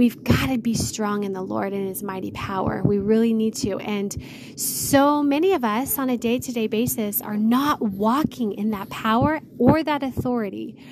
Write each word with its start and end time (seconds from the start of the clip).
we've 0.00 0.24
got 0.24 0.48
to 0.48 0.56
be 0.56 0.72
strong 0.72 1.24
in 1.24 1.34
the 1.34 1.42
Lord 1.42 1.74
and 1.74 1.86
His 1.86 2.02
mighty 2.02 2.30
power. 2.30 2.80
We 2.82 2.96
really 2.96 3.34
need 3.34 3.54
to. 3.56 3.78
And 3.80 4.16
so 4.56 5.22
many 5.22 5.52
of 5.52 5.62
us 5.62 5.98
on 5.98 6.08
a 6.08 6.16
day 6.16 6.38
to 6.38 6.52
day 6.52 6.68
basis 6.68 7.20
are 7.20 7.36
not 7.36 7.82
walking 7.82 8.54
in 8.54 8.70
that 8.70 8.88
power 8.88 9.40
or 9.58 9.84
that 9.84 10.02
authority. 10.02 10.82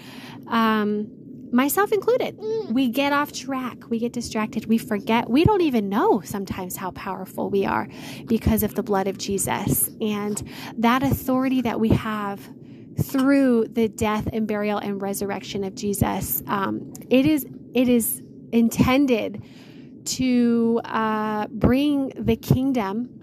Um, 0.46 1.08
myself 1.50 1.90
included. 1.90 2.36
We 2.68 2.90
get 2.90 3.14
off 3.14 3.32
track, 3.32 3.88
we 3.88 3.98
get 3.98 4.12
distracted, 4.12 4.66
we 4.66 4.76
forget. 4.76 5.30
We 5.30 5.42
don't 5.42 5.62
even 5.62 5.88
know 5.88 6.20
sometimes 6.20 6.76
how 6.76 6.90
powerful 6.90 7.48
we 7.48 7.64
are 7.64 7.88
because 8.26 8.62
of 8.62 8.74
the 8.74 8.82
blood 8.82 9.06
of 9.08 9.16
Jesus 9.16 9.88
and 10.02 10.46
that 10.76 11.02
authority 11.02 11.62
that 11.62 11.80
we 11.80 11.88
have 11.88 12.46
through 13.00 13.68
the 13.68 13.88
death 13.88 14.28
and 14.34 14.46
burial 14.46 14.76
and 14.76 15.00
resurrection 15.00 15.64
of 15.64 15.74
Jesus. 15.74 16.42
Um, 16.46 16.92
it 17.08 17.24
is 17.24 17.46
it 17.74 17.88
is 17.88 18.22
intended 18.52 19.42
to 20.04 20.80
uh, 20.84 21.46
bring 21.48 22.12
the 22.16 22.36
kingdom, 22.36 23.20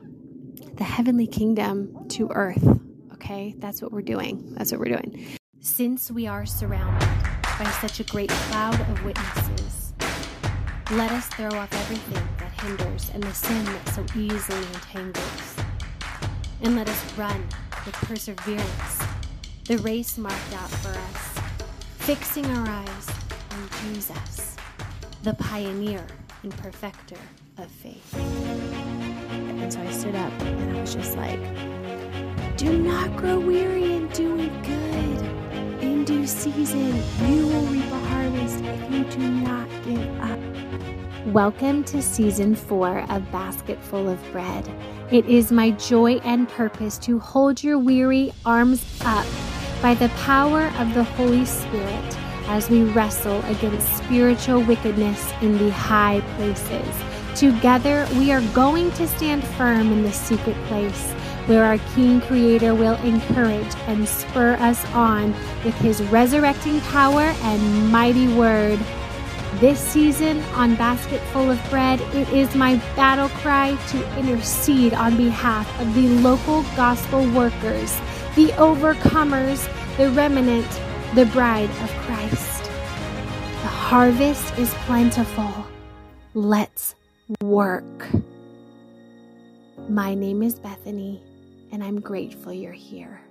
the 0.75 0.83
heavenly 0.83 1.27
kingdom, 1.27 2.07
to 2.09 2.29
earth. 2.31 2.65
Okay, 3.13 3.55
that's 3.57 3.81
what 3.81 3.91
we're 3.91 4.01
doing. 4.01 4.53
That's 4.55 4.71
what 4.71 4.79
we're 4.79 4.95
doing. 4.97 5.37
Since 5.59 6.11
we 6.11 6.27
are 6.27 6.45
surrounded 6.45 7.09
by 7.57 7.69
such 7.81 7.99
a 7.99 8.03
great 8.03 8.29
cloud 8.29 8.79
of 8.79 9.03
witnesses, 9.03 9.93
let 10.91 11.11
us 11.11 11.25
throw 11.27 11.49
off 11.49 11.73
everything 11.73 12.27
that 12.37 12.51
hinders 12.61 13.09
and 13.13 13.23
the 13.23 13.33
sin 13.33 13.65
that 13.65 13.89
so 13.89 14.05
easily 14.15 14.67
entangles. 14.73 15.55
And 16.61 16.75
let 16.75 16.87
us 16.87 17.17
run 17.17 17.43
with 17.85 17.95
perseverance 17.95 19.05
the 19.65 19.79
race 19.79 20.19
marked 20.19 20.53
out 20.53 20.69
for 20.69 20.89
us, 20.89 21.39
fixing 21.97 22.45
our 22.45 22.67
eyes 22.67 23.09
on 23.49 23.67
Jesus, 23.81 24.44
the 25.25 25.33
pioneer 25.33 26.05
and 26.43 26.55
perfecter 26.57 27.17
of 27.57 27.65
faith. 27.65 28.13
And 28.15 29.73
so 29.73 29.81
I 29.81 29.91
stood 29.91 30.13
up 30.13 30.31
and 30.41 30.77
I 30.77 30.81
was 30.81 30.93
just 30.93 31.17
like, 31.17 31.39
do 32.57 32.77
not 32.77 33.17
grow 33.17 33.39
weary 33.39 33.95
in 33.95 34.07
doing 34.09 34.51
good. 34.61 35.81
In 35.81 36.05
due 36.05 36.27
season, 36.27 36.95
you 37.27 37.47
will 37.47 37.65
reap 37.65 37.85
a 37.85 37.99
harvest 38.01 38.63
if 38.65 38.91
you 38.91 39.03
do 39.05 39.31
not 39.31 39.67
give 39.83 40.19
up. 40.19 41.33
Welcome 41.33 41.83
to 41.85 42.03
season 42.03 42.53
four 42.53 42.99
of 43.09 43.31
Basketful 43.31 44.07
of 44.07 44.21
Bread. 44.31 44.71
It 45.09 45.25
is 45.25 45.51
my 45.51 45.71
joy 45.71 46.17
and 46.17 46.47
purpose 46.47 46.99
to 46.99 47.17
hold 47.17 47.63
your 47.63 47.79
weary 47.79 48.31
arms 48.45 48.85
up 49.03 49.25
by 49.81 49.95
the 49.95 50.09
power 50.09 50.71
of 50.77 50.93
the 50.93 51.03
Holy 51.03 51.45
Spirit 51.45 52.15
as 52.47 52.69
we 52.69 52.83
wrestle 52.83 53.43
against 53.45 53.97
spiritual 53.97 54.61
wickedness 54.61 55.31
in 55.41 55.57
the 55.57 55.71
high 55.71 56.21
places. 56.35 56.87
Together, 57.35 58.07
we 58.17 58.31
are 58.31 58.41
going 58.53 58.91
to 58.91 59.07
stand 59.07 59.43
firm 59.43 59.91
in 59.91 60.03
the 60.03 60.11
secret 60.11 60.55
place 60.67 61.11
where 61.47 61.63
our 61.63 61.77
King 61.93 62.21
Creator 62.21 62.73
will 62.73 62.95
encourage 63.03 63.75
and 63.87 64.07
spur 64.07 64.53
us 64.55 64.83
on 64.93 65.31
with 65.63 65.75
his 65.75 66.01
resurrecting 66.03 66.79
power 66.81 67.21
and 67.21 67.91
mighty 67.91 68.27
word. 68.35 68.79
This 69.59 69.79
season 69.79 70.41
on 70.55 70.75
Basketful 70.75 71.51
of 71.51 71.69
Bread, 71.69 72.01
it 72.13 72.27
is 72.29 72.55
my 72.55 72.75
battle 72.95 73.29
cry 73.29 73.77
to 73.89 74.17
intercede 74.19 74.93
on 74.93 75.15
behalf 75.15 75.79
of 75.79 75.93
the 75.93 76.09
local 76.19 76.63
gospel 76.75 77.29
workers 77.31 77.97
the 78.35 78.47
overcomers, 78.57 79.65
the 79.95 80.11
remnant, 80.11 80.67
the 81.15 81.25
bride 81.27 81.69
of 81.81 81.89
Christ. 82.01 82.65
The 82.65 83.69
harvest 83.69 84.53
is 84.57 84.73
plentiful. 84.85 85.65
Let's 86.33 86.93
work. 87.41 88.09
My 89.87 90.13
name 90.13 90.43
is 90.43 90.55
Bethany, 90.55 91.23
and 91.71 91.81
I'm 91.81 92.01
grateful 92.01 92.51
you're 92.51 92.73
here. 92.73 93.21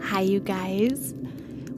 Hi, 0.00 0.20
you 0.20 0.38
guys. 0.38 1.12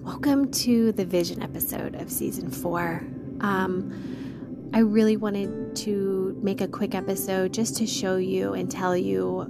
Welcome 0.03 0.51
to 0.51 0.93
the 0.93 1.07
vision 1.07 1.43
episode 1.43 1.95
of 1.95 2.11
season 2.11 2.51
four. 2.51 3.03
Um, 3.41 4.22
I 4.75 4.79
really 4.79 5.19
wanted 5.19 5.77
to 5.77 6.39
make 6.43 6.63
a 6.63 6.69
quick 6.69 6.95
episode 6.95 7.53
just 7.53 7.77
to 7.77 7.87
show 7.87 8.17
you 8.17 8.55
and 8.55 8.71
tell 8.71 8.97
you 8.97 9.47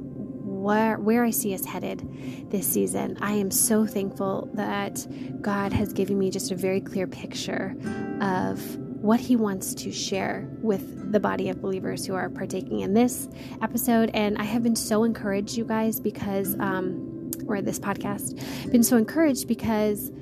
where 0.63 0.99
where 0.99 1.25
I 1.25 1.31
see 1.31 1.55
us 1.55 1.65
headed 1.65 2.51
this 2.51 2.67
season. 2.67 3.17
I 3.21 3.33
am 3.33 3.51
so 3.51 3.87
thankful 3.87 4.51
that 4.55 5.07
God 5.41 5.73
has 5.73 5.93
given 5.93 6.19
me 6.19 6.31
just 6.31 6.51
a 6.51 6.57
very 6.57 6.81
clear 6.81 7.07
picture 7.07 7.77
of 8.21 8.77
what 8.77 9.21
he 9.21 9.37
wants 9.37 9.75
to 9.75 9.93
share 9.93 10.49
with 10.61 11.13
the 11.13 11.21
body 11.21 11.49
of 11.49 11.61
believers 11.61 12.05
who 12.07 12.15
are 12.15 12.29
partaking 12.29 12.81
in 12.81 12.95
this 12.95 13.29
episode. 13.61 14.11
And 14.15 14.39
I 14.39 14.45
have 14.45 14.63
been 14.63 14.77
so 14.77 15.05
encouraged, 15.05 15.57
you 15.57 15.65
guys, 15.65 16.01
because, 16.01 16.55
um, 16.61 17.31
or 17.47 17.61
this 17.61 17.79
podcast, 17.81 18.41
been 18.71 18.85
so 18.85 18.97
encouraged 18.97 19.49
because 19.49 20.13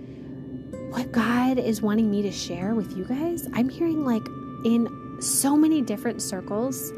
what 0.91 1.13
God 1.13 1.59
is 1.59 1.83
wanting 1.83 2.11
me 2.11 2.23
to 2.23 2.33
share 2.33 2.75
with 2.75 2.97
you 2.97 3.05
guys, 3.05 3.47
I'm 3.53 3.69
hearing 3.69 4.05
like 4.05 4.27
in 4.65 5.19
so 5.21 5.57
many 5.57 5.83
different 5.83 6.23
circles 6.23 6.93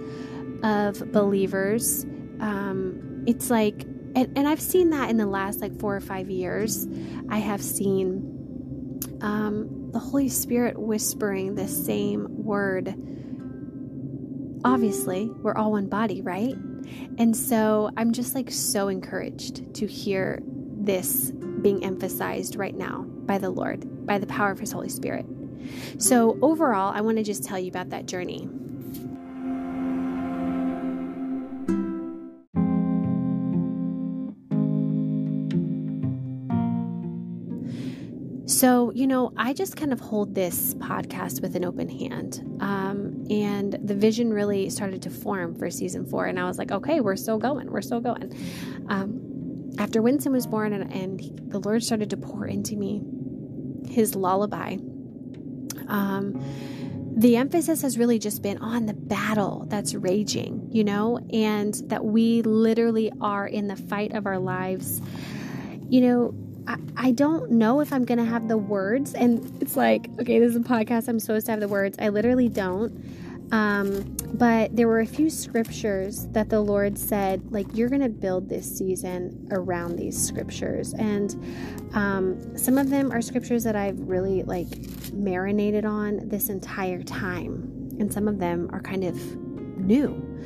of 0.62 1.12
believers. 1.12 2.04
Um, 2.40 3.24
it's 3.26 3.50
like, 3.50 3.82
and, 4.14 4.36
and 4.36 4.48
I've 4.48 4.60
seen 4.60 4.90
that 4.90 5.10
in 5.10 5.16
the 5.16 5.26
last 5.26 5.60
like 5.60 5.78
four 5.78 5.96
or 5.96 6.00
five 6.00 6.30
years. 6.30 6.86
I 7.28 7.38
have 7.38 7.62
seen 7.62 9.00
um, 9.20 9.90
the 9.92 9.98
Holy 9.98 10.28
Spirit 10.28 10.78
whispering 10.78 11.54
the 11.54 11.68
same 11.68 12.26
word. 12.44 12.94
Obviously, 14.64 15.28
we're 15.28 15.54
all 15.54 15.72
one 15.72 15.88
body, 15.88 16.20
right? 16.22 16.54
And 17.18 17.36
so 17.36 17.90
I'm 17.96 18.12
just 18.12 18.34
like 18.34 18.50
so 18.50 18.88
encouraged 18.88 19.74
to 19.74 19.86
hear 19.86 20.40
this 20.44 21.32
being 21.62 21.84
emphasized 21.84 22.56
right 22.56 22.74
now 22.74 23.02
by 23.02 23.38
the 23.38 23.50
Lord, 23.50 24.06
by 24.06 24.18
the 24.18 24.26
power 24.26 24.50
of 24.50 24.58
His 24.58 24.72
Holy 24.72 24.88
Spirit. 24.88 25.26
So, 25.98 26.38
overall, 26.42 26.92
I 26.94 27.00
want 27.00 27.18
to 27.18 27.24
just 27.24 27.44
tell 27.44 27.58
you 27.58 27.68
about 27.68 27.90
that 27.90 28.06
journey. 28.06 28.48
So, 38.62 38.92
you 38.94 39.08
know, 39.08 39.32
I 39.36 39.54
just 39.54 39.76
kind 39.76 39.92
of 39.92 39.98
hold 39.98 40.36
this 40.36 40.74
podcast 40.74 41.42
with 41.42 41.56
an 41.56 41.64
open 41.64 41.88
hand. 41.88 42.44
Um, 42.60 43.26
and 43.28 43.76
the 43.82 43.94
vision 43.96 44.32
really 44.32 44.70
started 44.70 45.02
to 45.02 45.10
form 45.10 45.56
for 45.56 45.68
season 45.68 46.06
four. 46.06 46.26
And 46.26 46.38
I 46.38 46.44
was 46.44 46.58
like, 46.58 46.70
okay, 46.70 47.00
we're 47.00 47.16
still 47.16 47.38
going. 47.38 47.70
We're 47.72 47.82
still 47.82 48.00
going. 48.00 48.32
Um, 48.88 49.72
after 49.78 50.00
Winston 50.00 50.32
was 50.32 50.46
born 50.46 50.72
and, 50.74 50.92
and 50.92 51.50
the 51.50 51.58
Lord 51.58 51.82
started 51.82 52.10
to 52.10 52.16
pour 52.16 52.46
into 52.46 52.76
me 52.76 53.02
his 53.88 54.14
lullaby, 54.14 54.76
um, 55.92 56.42
the 57.14 57.36
emphasis 57.36 57.82
has 57.82 57.98
really 57.98 58.18
just 58.18 58.42
been 58.42 58.58
on 58.58 58.86
the 58.86 58.94
battle 58.94 59.66
that's 59.68 59.94
raging, 59.94 60.68
you 60.72 60.82
know, 60.82 61.18
and 61.32 61.74
that 61.86 62.04
we 62.04 62.42
literally 62.42 63.12
are 63.20 63.46
in 63.46 63.68
the 63.68 63.76
fight 63.76 64.14
of 64.14 64.26
our 64.26 64.38
lives. 64.38 65.02
You 65.88 66.00
know, 66.00 66.34
I, 66.66 66.78
I 66.96 67.10
don't 67.12 67.52
know 67.52 67.80
if 67.80 67.92
I'm 67.92 68.06
going 68.06 68.18
to 68.18 68.24
have 68.24 68.48
the 68.48 68.56
words. 68.56 69.12
And 69.12 69.62
it's 69.62 69.76
like, 69.76 70.08
okay, 70.20 70.38
this 70.38 70.50
is 70.50 70.56
a 70.56 70.60
podcast. 70.60 71.06
I'm 71.08 71.20
supposed 71.20 71.46
to 71.46 71.52
have 71.52 71.60
the 71.60 71.68
words. 71.68 71.98
I 72.00 72.08
literally 72.08 72.48
don't. 72.48 72.92
Um, 73.52 74.16
but 74.34 74.74
there 74.74 74.88
were 74.88 75.00
a 75.00 75.06
few 75.06 75.28
scriptures 75.28 76.26
that 76.28 76.48
the 76.48 76.60
Lord 76.60 76.96
said, 76.98 77.52
like, 77.52 77.66
you're 77.74 77.90
going 77.90 78.00
to 78.00 78.08
build 78.08 78.48
this 78.48 78.78
season 78.78 79.46
around 79.50 79.96
these 79.96 80.20
scriptures. 80.20 80.94
And 80.94 81.34
um, 81.94 82.56
some 82.56 82.78
of 82.78 82.88
them 82.88 83.12
are 83.12 83.20
scriptures 83.20 83.62
that 83.64 83.76
I've 83.76 84.00
really, 84.00 84.42
like, 84.42 84.68
marinated 85.12 85.84
on 85.84 86.28
this 86.28 86.48
entire 86.48 87.02
time. 87.02 87.90
And 88.00 88.10
some 88.12 88.26
of 88.26 88.38
them 88.38 88.70
are 88.72 88.80
kind 88.80 89.04
of 89.04 89.14
new. 89.76 90.40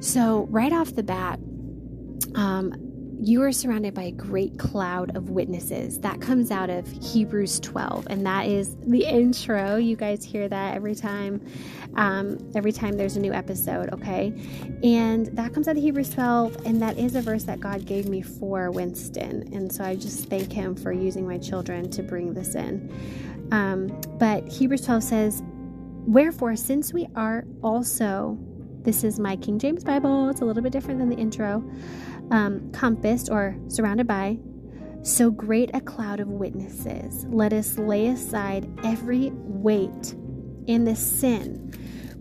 So, 0.00 0.46
right 0.50 0.72
off 0.72 0.94
the 0.94 1.02
bat, 1.02 1.38
um, 2.34 2.72
you 3.18 3.42
are 3.42 3.52
surrounded 3.52 3.94
by 3.94 4.04
a 4.04 4.10
great 4.10 4.58
cloud 4.58 5.16
of 5.16 5.30
witnesses. 5.30 5.98
That 6.00 6.20
comes 6.20 6.50
out 6.50 6.70
of 6.70 6.86
Hebrews 6.88 7.60
12, 7.60 8.06
and 8.10 8.26
that 8.26 8.46
is 8.46 8.76
the 8.86 9.04
intro. 9.04 9.76
You 9.76 9.96
guys 9.96 10.24
hear 10.24 10.48
that 10.48 10.74
every 10.74 10.94
time, 10.94 11.40
um, 11.94 12.38
every 12.54 12.72
time 12.72 12.96
there's 12.96 13.16
a 13.16 13.20
new 13.20 13.32
episode, 13.32 13.92
okay? 13.92 14.32
And 14.82 15.26
that 15.28 15.54
comes 15.54 15.66
out 15.66 15.76
of 15.76 15.82
Hebrews 15.82 16.10
12, 16.10 16.66
and 16.66 16.80
that 16.82 16.98
is 16.98 17.14
a 17.14 17.22
verse 17.22 17.44
that 17.44 17.58
God 17.60 17.86
gave 17.86 18.08
me 18.08 18.22
for 18.22 18.70
Winston. 18.70 19.48
And 19.54 19.72
so 19.72 19.82
I 19.84 19.96
just 19.96 20.28
thank 20.28 20.52
Him 20.52 20.76
for 20.76 20.92
using 20.92 21.26
my 21.26 21.38
children 21.38 21.90
to 21.90 22.02
bring 22.02 22.34
this 22.34 22.54
in. 22.54 23.48
Um, 23.50 23.88
but 24.18 24.46
Hebrews 24.48 24.82
12 24.82 25.02
says, 25.02 25.42
Wherefore, 26.06 26.54
since 26.54 26.92
we 26.92 27.08
are 27.16 27.44
also 27.62 28.38
This 28.84 29.02
is 29.02 29.18
my 29.18 29.34
King 29.34 29.58
James 29.58 29.82
Bible. 29.82 30.28
It's 30.28 30.42
a 30.42 30.44
little 30.44 30.62
bit 30.62 30.70
different 30.70 31.00
than 31.00 31.08
the 31.08 31.16
intro. 31.16 31.64
Um, 32.30 32.72
compassed 32.72 33.30
or 33.30 33.56
surrounded 33.68 34.06
by 34.08 34.38
so 35.02 35.30
great 35.30 35.70
a 35.72 35.80
cloud 35.80 36.18
of 36.18 36.28
witnesses. 36.28 37.24
Let 37.28 37.52
us 37.52 37.78
lay 37.78 38.08
aside 38.08 38.68
every 38.84 39.30
weight 39.32 40.14
in 40.66 40.84
the 40.84 40.96
sin 40.96 41.72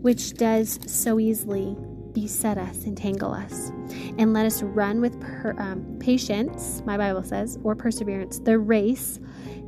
which 0.01 0.35
does 0.35 0.79
so 0.85 1.19
easily 1.19 1.75
beset 2.13 2.59
us, 2.59 2.85
entangle 2.85 3.33
us. 3.33 3.71
And 4.19 4.33
let 4.33 4.45
us 4.45 4.61
run 4.61 5.01
with 5.01 5.19
per, 5.19 5.55
um, 5.57 5.97
patience, 5.99 6.83
my 6.85 6.95
Bible 6.95 7.23
says, 7.23 7.57
or 7.63 7.75
perseverance, 7.75 8.37
the 8.39 8.59
race 8.59 9.19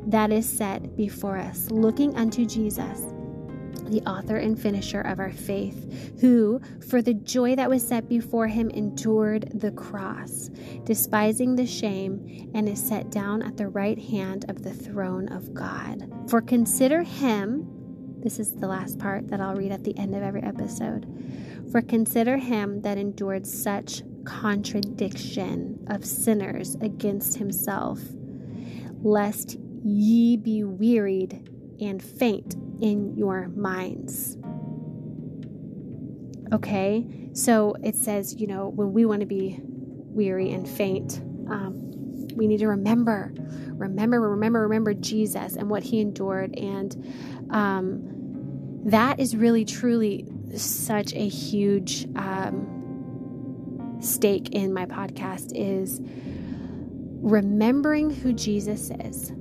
that 0.05 0.31
is 0.31 0.47
set 0.47 0.95
before 0.95 1.37
us, 1.37 1.71
looking 1.71 2.15
unto 2.15 2.45
Jesus, 2.45 3.01
the 3.89 4.01
author 4.01 4.37
and 4.37 4.59
finisher 4.59 5.01
of 5.01 5.19
our 5.19 5.31
faith, 5.31 6.19
who, 6.19 6.61
for 6.89 7.01
the 7.01 7.13
joy 7.13 7.55
that 7.55 7.69
was 7.69 7.87
set 7.87 8.07
before 8.07 8.47
him, 8.47 8.69
endured 8.69 9.51
the 9.53 9.71
cross, 9.71 10.49
despising 10.83 11.55
the 11.55 11.65
shame, 11.65 12.51
and 12.53 12.67
is 12.67 12.81
set 12.81 13.09
down 13.11 13.41
at 13.41 13.57
the 13.57 13.67
right 13.67 13.99
hand 13.99 14.45
of 14.49 14.63
the 14.63 14.73
throne 14.73 15.27
of 15.29 15.53
God. 15.53 16.11
For 16.29 16.41
consider 16.41 17.03
him, 17.03 17.67
this 18.19 18.39
is 18.39 18.53
the 18.53 18.67
last 18.67 18.99
part 18.99 19.27
that 19.29 19.39
I'll 19.39 19.55
read 19.55 19.71
at 19.71 19.83
the 19.83 19.97
end 19.97 20.15
of 20.15 20.23
every 20.23 20.43
episode. 20.43 21.05
For 21.71 21.81
consider 21.81 22.37
him 22.37 22.81
that 22.81 22.97
endured 22.97 23.45
such 23.45 24.01
contradiction 24.25 25.85
of 25.87 26.05
sinners 26.05 26.75
against 26.81 27.37
himself, 27.37 27.99
lest 29.01 29.57
ye 29.83 30.35
be 30.35 30.63
wearied 30.63 31.49
and 31.79 32.01
faint 32.01 32.55
in 32.81 33.15
your 33.17 33.49
minds. 33.49 34.37
Okay, 36.53 37.05
so 37.33 37.75
it 37.83 37.95
says, 37.95 38.35
you 38.35 38.47
know, 38.47 38.69
when 38.69 38.93
we 38.93 39.05
want 39.05 39.19
to 39.19 39.25
be 39.25 39.59
weary 39.61 40.51
and 40.51 40.67
faint, 40.67 41.19
um, 41.49 42.27
we 42.35 42.47
need 42.47 42.59
to 42.59 42.67
remember, 42.67 43.33
remember, 43.73 44.21
remember, 44.21 44.61
remember 44.61 44.93
Jesus 44.93 45.55
and 45.55 45.69
what 45.69 45.83
he 45.83 45.99
endured. 45.99 46.57
And 46.57 46.95
um, 47.49 48.81
that 48.85 49.19
is 49.19 49.35
really, 49.35 49.65
truly 49.65 50.25
such 50.55 51.13
a 51.13 51.27
huge 51.27 52.05
um, 52.15 53.97
stake 53.99 54.49
in 54.51 54.73
my 54.73 54.85
podcast 54.85 55.51
is 55.53 55.99
remembering 57.21 58.09
who 58.09 58.31
Jesus 58.31 58.91
is 59.01 59.33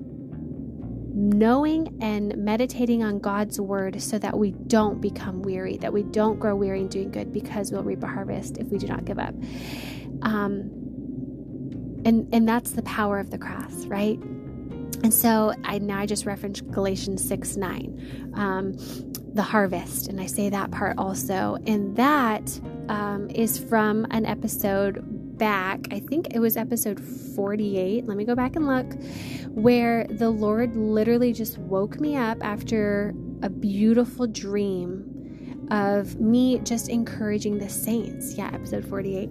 knowing 1.17 1.97
and 2.03 2.37
meditating 2.37 3.03
on 3.03 3.19
God's 3.19 3.59
word 3.59 4.03
so 4.03 4.19
that 4.19 4.39
we 4.39 4.51
don't 4.51 5.01
become 5.01 5.41
weary, 5.41 5.79
that 5.79 5.91
we 5.91 6.03
don't 6.03 6.39
grow 6.39 6.55
weary 6.55 6.81
in 6.81 6.89
doing 6.89 7.11
good 7.11 7.33
because 7.33 7.73
we'll 7.73 7.83
reap 7.83 8.03
a 8.03 8.07
harvest 8.07 8.59
if 8.59 8.69
we 8.69 8.77
do 8.77 8.87
not 8.87 9.07
give 9.07 9.19
up. 9.19 9.35
Um, 10.21 10.71
and 12.05 12.29
and 12.33 12.47
that's 12.47 12.73
the 12.73 12.83
power 12.83 13.19
of 13.19 13.31
the 13.31 13.39
cross, 13.39 13.87
right? 13.87 14.19
And 15.03 15.13
so 15.13 15.55
I 15.65 15.79
now 15.79 16.01
I 16.01 16.07
just 16.07 16.27
referenced 16.27 16.71
Galatians 16.71 17.27
6 17.27 17.57
9, 17.57 18.33
um, 18.35 18.77
the 19.33 19.43
harvest, 19.43 20.09
and 20.09 20.21
I 20.21 20.27
say 20.27 20.51
that 20.51 20.71
part 20.71 20.99
also. 20.99 21.57
And 21.67 21.97
that 21.97 22.61
um, 22.91 23.31
is 23.31 23.59
from 23.59 24.07
an 24.11 24.27
episode 24.27 25.03
back, 25.39 25.87
I 25.91 26.01
think 26.01 26.35
it 26.35 26.39
was 26.39 26.57
episode 26.57 27.01
48. 27.01 28.07
Let 28.07 28.17
me 28.17 28.25
go 28.25 28.35
back 28.35 28.57
and 28.57 28.67
look, 28.67 28.87
where 29.51 30.07
the 30.09 30.31
Lord 30.31 30.77
literally 30.77 31.33
just 31.33 31.59
woke 31.59 32.01
me 32.01 32.17
up 32.17 32.39
after 32.43 33.15
a 33.43 33.49
beautiful 33.49 34.27
dream 34.27 35.13
of 35.71 36.21
me 36.21 36.59
just 36.61 36.89
encouraging 36.89 37.59
the 37.59 37.69
saints. 37.69 38.35
Yeah, 38.35 38.51
episode 38.53 38.87
48. 38.89 39.31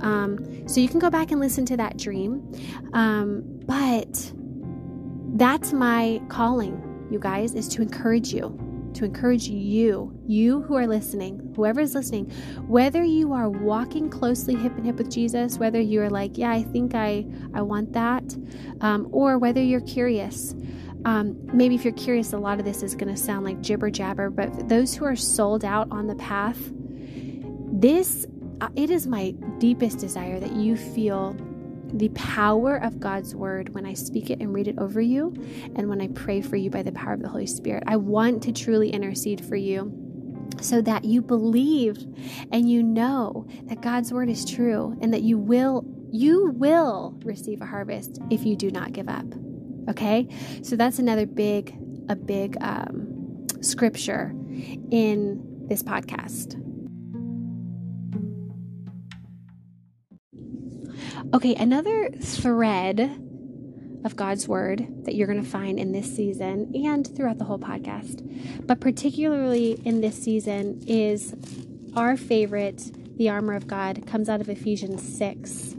Um, 0.00 0.68
so 0.68 0.80
you 0.80 0.88
can 0.88 0.98
go 0.98 1.10
back 1.10 1.30
and 1.30 1.40
listen 1.40 1.66
to 1.66 1.76
that 1.76 1.96
dream. 1.96 2.52
Um, 2.92 3.42
but 3.66 4.32
that's 5.34 5.72
my 5.72 6.20
calling, 6.28 7.08
you 7.10 7.18
guys, 7.18 7.54
is 7.54 7.68
to 7.68 7.82
encourage 7.82 8.32
you 8.32 8.56
to 8.94 9.04
encourage 9.04 9.48
you, 9.48 10.12
you 10.26 10.62
who 10.62 10.74
are 10.74 10.86
listening, 10.86 11.52
whoever 11.56 11.80
is 11.80 11.94
listening, 11.94 12.30
whether 12.66 13.02
you 13.02 13.32
are 13.32 13.48
walking 13.48 14.08
closely 14.10 14.54
hip 14.54 14.72
and 14.76 14.86
hip 14.86 14.96
with 14.96 15.10
Jesus, 15.10 15.58
whether 15.58 15.80
you 15.80 16.00
are 16.02 16.10
like, 16.10 16.38
yeah, 16.38 16.50
I 16.50 16.62
think 16.62 16.94
I, 16.94 17.26
I 17.54 17.62
want 17.62 17.92
that, 17.92 18.24
um, 18.80 19.08
or 19.12 19.38
whether 19.38 19.62
you're 19.62 19.80
curious. 19.80 20.54
Um, 21.04 21.36
maybe 21.52 21.74
if 21.74 21.84
you're 21.84 21.94
curious, 21.94 22.32
a 22.32 22.38
lot 22.38 22.58
of 22.58 22.64
this 22.64 22.82
is 22.82 22.94
going 22.94 23.12
to 23.12 23.20
sound 23.20 23.44
like 23.44 23.60
jibber 23.60 23.90
jabber, 23.90 24.30
but 24.30 24.68
those 24.68 24.94
who 24.94 25.04
are 25.04 25.16
sold 25.16 25.64
out 25.64 25.88
on 25.90 26.06
the 26.06 26.14
path, 26.16 26.58
this, 27.72 28.26
uh, 28.60 28.68
it 28.76 28.90
is 28.90 29.06
my 29.06 29.32
deepest 29.58 29.98
desire 29.98 30.38
that 30.38 30.52
you 30.52 30.76
feel 30.76 31.36
the 31.92 32.08
power 32.10 32.76
of 32.76 33.00
God's 33.00 33.34
word 33.34 33.74
when 33.74 33.86
I 33.86 33.94
speak 33.94 34.30
it 34.30 34.40
and 34.40 34.52
read 34.52 34.68
it 34.68 34.78
over 34.78 35.00
you, 35.00 35.34
and 35.76 35.88
when 35.88 36.00
I 36.00 36.08
pray 36.08 36.40
for 36.40 36.56
you 36.56 36.70
by 36.70 36.82
the 36.82 36.92
power 36.92 37.12
of 37.12 37.22
the 37.22 37.28
Holy 37.28 37.46
Spirit. 37.46 37.84
I 37.86 37.96
want 37.96 38.42
to 38.44 38.52
truly 38.52 38.90
intercede 38.90 39.44
for 39.44 39.56
you 39.56 39.92
so 40.60 40.80
that 40.82 41.04
you 41.04 41.22
believe 41.22 41.96
and 42.50 42.70
you 42.70 42.82
know 42.82 43.46
that 43.64 43.80
God's 43.80 44.12
word 44.12 44.28
is 44.28 44.44
true 44.44 44.96
and 45.00 45.12
that 45.12 45.22
you 45.22 45.38
will 45.38 45.84
you 46.10 46.50
will 46.50 47.18
receive 47.24 47.62
a 47.62 47.66
harvest 47.66 48.18
if 48.30 48.44
you 48.44 48.54
do 48.54 48.70
not 48.70 48.92
give 48.92 49.08
up. 49.08 49.24
Okay? 49.88 50.28
So 50.62 50.76
that's 50.76 50.98
another 50.98 51.26
big 51.26 51.74
a 52.08 52.16
big 52.16 52.56
um, 52.60 53.46
scripture 53.60 54.34
in 54.90 55.66
this 55.68 55.82
podcast. 55.82 56.58
Okay, 61.34 61.54
another 61.54 62.10
thread 62.20 63.00
of 64.04 64.16
God's 64.16 64.46
word 64.46 64.86
that 65.06 65.14
you're 65.14 65.26
going 65.26 65.42
to 65.42 65.48
find 65.48 65.78
in 65.78 65.90
this 65.90 66.14
season 66.14 66.70
and 66.74 67.06
throughout 67.16 67.38
the 67.38 67.44
whole 67.44 67.58
podcast, 67.58 68.66
but 68.66 68.80
particularly 68.80 69.80
in 69.86 70.02
this 70.02 70.22
season, 70.22 70.82
is 70.86 71.34
our 71.96 72.18
favorite, 72.18 73.16
the 73.16 73.30
armor 73.30 73.54
of 73.54 73.66
God, 73.66 74.06
comes 74.06 74.28
out 74.28 74.42
of 74.42 74.50
Ephesians 74.50 75.02
6. 75.16 75.74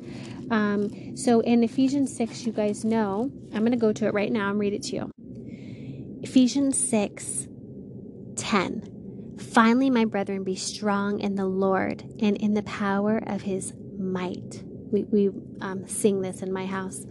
Um, 0.49 1.15
so 1.15 1.41
in 1.41 1.63
Ephesians 1.63 2.15
6, 2.17 2.47
you 2.47 2.51
guys 2.51 2.83
know, 2.83 3.31
I'm 3.53 3.59
going 3.59 3.73
to 3.73 3.77
go 3.77 3.93
to 3.93 4.07
it 4.07 4.13
right 4.15 4.31
now 4.31 4.49
and 4.49 4.57
read 4.57 4.73
it 4.73 4.81
to 4.83 4.95
you. 4.95 5.11
Ephesians 6.23 6.79
6 6.89 7.47
10. 8.37 9.35
Finally, 9.37 9.91
my 9.91 10.05
brethren, 10.05 10.43
be 10.43 10.55
strong 10.55 11.19
in 11.19 11.35
the 11.35 11.45
Lord 11.45 12.01
and 12.19 12.35
in 12.37 12.55
the 12.55 12.63
power 12.63 13.21
of 13.27 13.43
his 13.43 13.73
might 13.99 14.63
we, 14.93 15.03
we 15.05 15.29
um, 15.59 15.85
sing 15.87 16.21
this 16.21 16.41
in 16.41 16.53
my 16.53 16.65
house. 16.65 17.05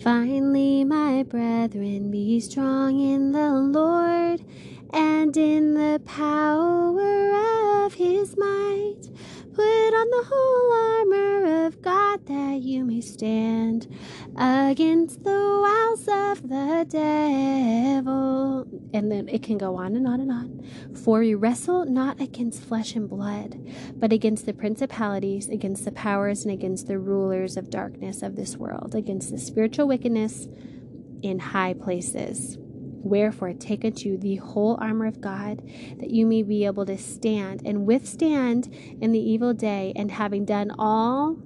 Finally, 0.00 0.84
my 0.84 1.24
brethren, 1.24 2.10
be 2.10 2.38
strong 2.38 3.00
in 3.00 3.32
the 3.32 3.50
Lord 3.52 4.44
and 4.92 5.36
in 5.36 5.74
the 5.74 6.00
power 6.04 7.84
of 7.84 7.94
his 7.94 8.36
might. 8.36 9.10
Put 9.54 9.94
on 9.94 10.10
the 10.10 10.24
whole 10.30 10.72
armor 10.72 11.66
of 11.66 11.82
God 11.82 12.26
that 12.26 12.60
you 12.62 12.84
may 12.84 13.00
stand 13.00 13.88
against 14.38 15.24
the 15.24 15.30
wiles 15.30 16.08
of 16.08 16.48
the 16.48 16.86
devil. 16.88 18.66
And 18.92 19.10
then 19.10 19.28
it 19.28 19.42
can 19.42 19.58
go 19.58 19.76
on 19.76 19.96
and 19.96 20.06
on 20.06 20.20
and 20.20 20.30
on. 20.30 20.68
For 20.94 21.20
we 21.20 21.34
wrestle 21.34 21.84
not 21.86 22.20
against 22.20 22.62
flesh 22.62 22.94
and 22.94 23.08
blood, 23.08 23.58
but 23.94 24.12
against 24.12 24.46
the 24.46 24.52
principalities, 24.52 25.48
against 25.48 25.84
the 25.84 25.92
powers, 25.92 26.44
and 26.44 26.52
against 26.52 26.86
the 26.86 26.98
rulers 26.98 27.56
of 27.56 27.70
darkness 27.70 28.22
of 28.22 28.36
this 28.36 28.56
world, 28.56 28.94
against 28.94 29.30
the 29.30 29.38
spiritual 29.38 29.88
wickedness 29.88 30.48
in 31.22 31.38
high 31.38 31.74
places. 31.74 32.56
Wherefore, 32.58 33.52
take 33.52 33.84
unto 33.84 34.08
you 34.08 34.18
the 34.18 34.36
whole 34.36 34.76
armor 34.80 35.06
of 35.06 35.20
God, 35.20 35.62
that 35.98 36.10
you 36.10 36.26
may 36.26 36.42
be 36.42 36.64
able 36.66 36.84
to 36.86 36.98
stand 36.98 37.62
and 37.64 37.86
withstand 37.86 38.66
in 39.00 39.12
the 39.12 39.20
evil 39.20 39.54
day, 39.54 39.92
and 39.94 40.10
having 40.10 40.44
done 40.44 40.72
all 40.78 41.36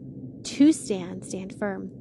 to 0.43 0.73
stand, 0.73 1.25
stand 1.25 1.55
firm. 1.59 2.00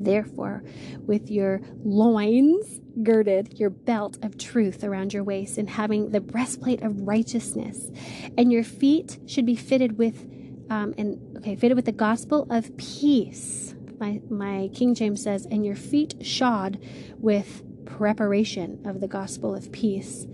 Therefore, 0.00 0.64
with 1.06 1.30
your 1.30 1.60
loins 1.84 2.80
girded, 3.02 3.58
your 3.58 3.70
belt 3.70 4.18
of 4.22 4.38
truth 4.38 4.82
around 4.82 5.12
your 5.12 5.22
waist, 5.22 5.58
and 5.58 5.68
having 5.68 6.10
the 6.10 6.20
breastplate 6.20 6.82
of 6.82 7.06
righteousness, 7.06 7.90
and 8.36 8.50
your 8.50 8.64
feet 8.64 9.18
should 9.26 9.46
be 9.46 9.56
fitted 9.56 9.98
with, 9.98 10.26
um, 10.70 10.94
and 10.96 11.36
okay, 11.38 11.54
fitted 11.54 11.76
with 11.76 11.84
the 11.84 11.92
gospel 11.92 12.46
of 12.50 12.76
peace. 12.76 13.74
My 13.98 14.20
my 14.30 14.70
King 14.72 14.94
James 14.94 15.22
says, 15.22 15.46
and 15.50 15.64
your 15.64 15.76
feet 15.76 16.24
shod 16.24 16.78
with 17.18 17.62
preparation 17.84 18.80
of 18.86 19.00
the 19.00 19.08
gospel 19.08 19.54
of 19.54 19.70
peace. 19.72 20.26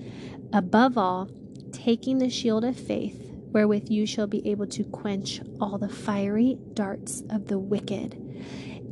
Above 0.52 0.96
all, 0.96 1.28
taking 1.72 2.18
the 2.18 2.30
shield 2.30 2.64
of 2.64 2.78
faith, 2.78 3.32
wherewith 3.50 3.90
you 3.90 4.06
shall 4.06 4.26
be 4.26 4.46
able 4.48 4.66
to 4.66 4.84
quench 4.84 5.40
all 5.60 5.78
the 5.78 5.88
fiery 5.88 6.58
darts 6.74 7.22
of 7.30 7.48
the 7.48 7.58
wicked. 7.58 8.22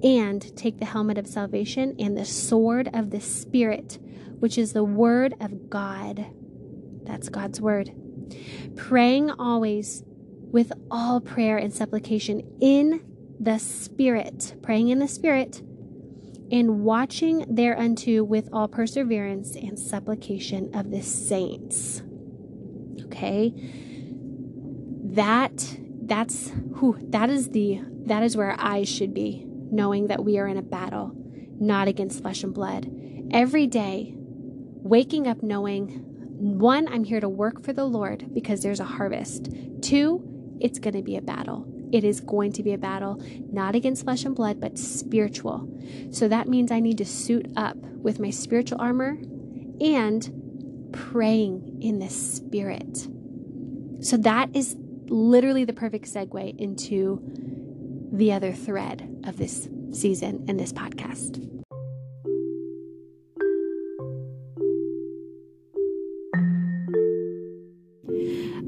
And 0.05 0.55
take 0.57 0.79
the 0.79 0.85
helmet 0.85 1.17
of 1.17 1.27
salvation 1.27 1.97
and 1.99 2.17
the 2.17 2.27
sword 2.27 2.91
of 2.93 3.11
the 3.11 3.21
Spirit, 3.21 3.99
which 4.39 4.59
is 4.59 4.75
the 4.75 4.85
word 4.85 5.35
of 5.41 5.71
God. 5.71 6.27
That's 7.05 7.31
God's 7.31 7.61
word. 7.61 7.91
Praying 8.77 9.31
always 9.31 10.03
with 10.07 10.73
all 10.91 11.21
prayer 11.21 11.57
and 11.57 11.73
supplication 11.73 12.43
in 12.61 13.03
the 13.41 13.59
Spirit, 13.59 14.55
praying 14.63 14.89
in 14.89 14.99
the 14.99 15.09
Spirit, 15.09 15.63
and 16.53 16.85
watching 16.85 17.45
thereunto 17.49 18.23
with 18.23 18.49
all 18.53 18.69
perseverance 18.69 19.57
and 19.57 19.79
supplication 19.79 20.75
of 20.75 20.91
the 20.91 21.03
saints. 21.03 22.03
Okay? 23.07 23.53
That 25.15 25.79
that's 26.03 26.53
who 26.77 26.99
that 27.09 27.31
is 27.31 27.51
the 27.51 27.81
that 28.07 28.23
is 28.23 28.37
where 28.37 28.55
I 28.59 28.85
should 28.85 29.15
be, 29.15 29.47
knowing 29.71 30.09
that 30.09 30.25
we 30.25 30.39
are 30.39 30.47
in 30.47 30.57
a 30.57 30.63
battle, 30.63 31.13
not 31.59 31.89
against 31.89 32.23
flesh 32.23 32.43
and 32.43 32.55
blood. 32.55 32.91
Every 33.31 33.67
day, 33.67 34.15
waking 34.17 35.27
up 35.27 35.43
knowing 35.43 36.01
one, 36.37 36.89
I'm 36.89 37.05
here 37.05 37.21
to 37.21 37.29
work 37.29 37.63
for 37.65 37.73
the 37.73 37.85
Lord 37.85 38.35
because 38.35 38.63
there's 38.63 38.81
a 38.81 38.85
harvest. 38.85 39.49
Two, 39.81 40.57
it's 40.61 40.79
going 40.79 40.95
to 40.95 41.03
be 41.03 41.17
a 41.17 41.23
battle. 41.23 41.67
It 41.93 42.05
is 42.05 42.21
going 42.21 42.53
to 42.55 42.63
be 42.63 42.73
a 42.73 42.79
battle, 42.79 43.23
not 43.53 43.75
against 43.75 44.05
flesh 44.05 44.25
and 44.25 44.35
blood, 44.35 44.61
but 44.61 44.79
spiritual. 44.79 45.69
So 46.11 46.29
that 46.29 46.49
means 46.49 46.73
I 46.73 46.81
need 46.81 46.99
to 46.99 47.05
suit 47.05 47.47
up 47.57 47.77
with 47.77 48.19
my 48.19 48.31
spiritual 48.31 48.81
armor 48.81 49.17
and 49.81 50.91
praying 50.93 51.79
in 51.81 51.99
the 52.01 52.09
spirit. 52.11 53.07
So 54.01 54.17
that 54.19 54.55
is 54.55 54.77
literally 55.07 55.65
the 55.65 55.73
perfect 55.73 56.07
segue 56.07 56.59
into 56.59 57.23
the 58.15 58.33
other 58.33 58.53
thread 58.53 59.23
of 59.25 59.37
this 59.37 59.69
season 59.93 60.45
and 60.47 60.59
this 60.59 60.73
podcast. 60.73 61.41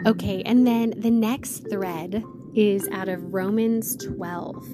Okay, 0.04 0.42
and 0.44 0.66
then 0.66 0.94
the 0.96 1.10
next 1.10 1.68
thread 1.70 2.24
is 2.54 2.88
out 2.92 3.08
of 3.08 3.34
Romans 3.34 3.96
12. 3.96 4.66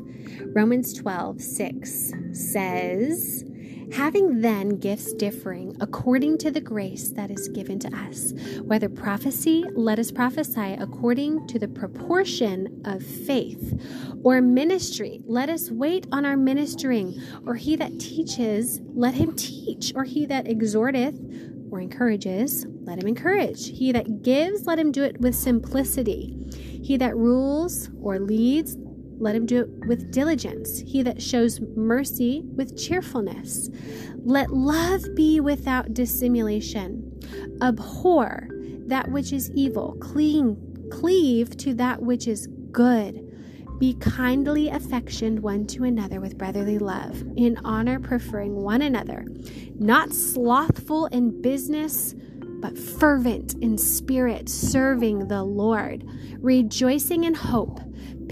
Romans 0.54 0.94
12, 0.94 1.40
6 1.40 2.12
says, 2.32 3.44
Having 3.92 4.40
then 4.40 4.80
gifts 4.80 5.12
differing 5.12 5.76
according 5.80 6.38
to 6.38 6.50
the 6.50 6.62
grace 6.62 7.10
that 7.10 7.30
is 7.30 7.48
given 7.48 7.78
to 7.80 7.94
us, 7.94 8.32
whether 8.62 8.88
prophecy, 8.88 9.64
let 9.74 9.98
us 9.98 10.10
prophesy 10.10 10.74
according 10.78 11.46
to 11.48 11.58
the 11.58 11.68
proportion 11.68 12.80
of 12.86 13.02
faith, 13.02 13.78
or 14.24 14.40
ministry, 14.40 15.20
let 15.26 15.50
us 15.50 15.70
wait 15.70 16.06
on 16.10 16.24
our 16.24 16.38
ministering, 16.38 17.20
or 17.46 17.54
he 17.54 17.76
that 17.76 18.00
teaches, 18.00 18.80
let 18.94 19.12
him 19.12 19.36
teach, 19.36 19.92
or 19.94 20.04
he 20.04 20.24
that 20.24 20.48
exhorteth, 20.48 21.18
or 21.70 21.80
encourages, 21.80 22.66
let 22.82 22.98
him 22.98 23.08
encourage. 23.08 23.68
He 23.78 23.92
that 23.92 24.22
gives, 24.22 24.66
let 24.66 24.78
him 24.78 24.90
do 24.90 25.04
it 25.04 25.20
with 25.20 25.34
simplicity. 25.34 26.36
He 26.82 26.96
that 26.96 27.16
rules 27.16 27.90
or 28.02 28.18
leads, 28.18 28.76
let 29.22 29.36
him 29.36 29.46
do 29.46 29.60
it 29.60 29.86
with 29.86 30.10
diligence. 30.10 30.80
He 30.80 31.02
that 31.02 31.22
shows 31.22 31.60
mercy 31.76 32.42
with 32.54 32.76
cheerfulness. 32.76 33.70
Let 34.24 34.52
love 34.52 35.04
be 35.14 35.40
without 35.40 35.94
dissimulation. 35.94 37.20
Abhor 37.62 38.48
that 38.86 39.10
which 39.10 39.32
is 39.32 39.50
evil. 39.52 39.96
Cling, 40.00 40.88
cleave 40.90 41.56
to 41.58 41.72
that 41.74 42.02
which 42.02 42.26
is 42.26 42.48
good. 42.72 43.28
Be 43.78 43.94
kindly 43.94 44.68
affectioned 44.68 45.40
one 45.40 45.66
to 45.68 45.84
another 45.84 46.20
with 46.20 46.36
brotherly 46.36 46.78
love, 46.78 47.22
in 47.36 47.58
honor 47.64 47.98
preferring 47.98 48.56
one 48.56 48.82
another, 48.82 49.26
not 49.78 50.12
slothful 50.12 51.06
in 51.06 51.40
business, 51.42 52.14
but 52.60 52.78
fervent 52.78 53.54
in 53.54 53.78
spirit, 53.78 54.48
serving 54.48 55.26
the 55.28 55.42
Lord, 55.42 56.04
rejoicing 56.38 57.24
in 57.24 57.34
hope 57.34 57.80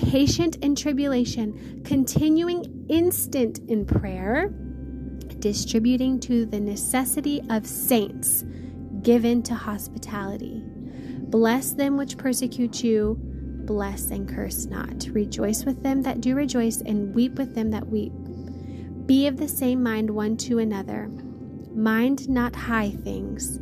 patient 0.09 0.57
in 0.57 0.75
tribulation, 0.75 1.83
continuing 1.85 2.87
instant 2.89 3.59
in 3.69 3.85
prayer, 3.85 4.49
distributing 5.39 6.19
to 6.21 6.47
the 6.47 6.61
necessity 6.61 7.43
of 7.51 7.67
saints, 7.67 8.45
given 9.03 9.43
to 9.43 9.55
hospitality. 9.55 10.63
Bless 10.65 11.73
them 11.73 11.97
which 11.97 12.17
persecute 12.17 12.83
you, 12.83 13.19
bless 13.21 14.11
and 14.11 14.29
curse 14.29 14.67
not. 14.67 15.07
Rejoice 15.13 15.65
with 15.65 15.83
them 15.83 16.03
that 16.03 16.21
do 16.21 16.35
rejoice, 16.35 16.81
and 16.81 17.15
weep 17.15 17.35
with 17.35 17.55
them 17.55 17.71
that 17.71 17.87
weep. 17.87 18.13
Be 19.07 19.27
of 19.27 19.37
the 19.37 19.49
same 19.49 19.83
mind 19.83 20.11
one 20.11 20.37
to 20.39 20.59
another. 20.59 21.09
Mind 21.75 22.29
not 22.29 22.57
high 22.57 22.91
things, 22.91 23.59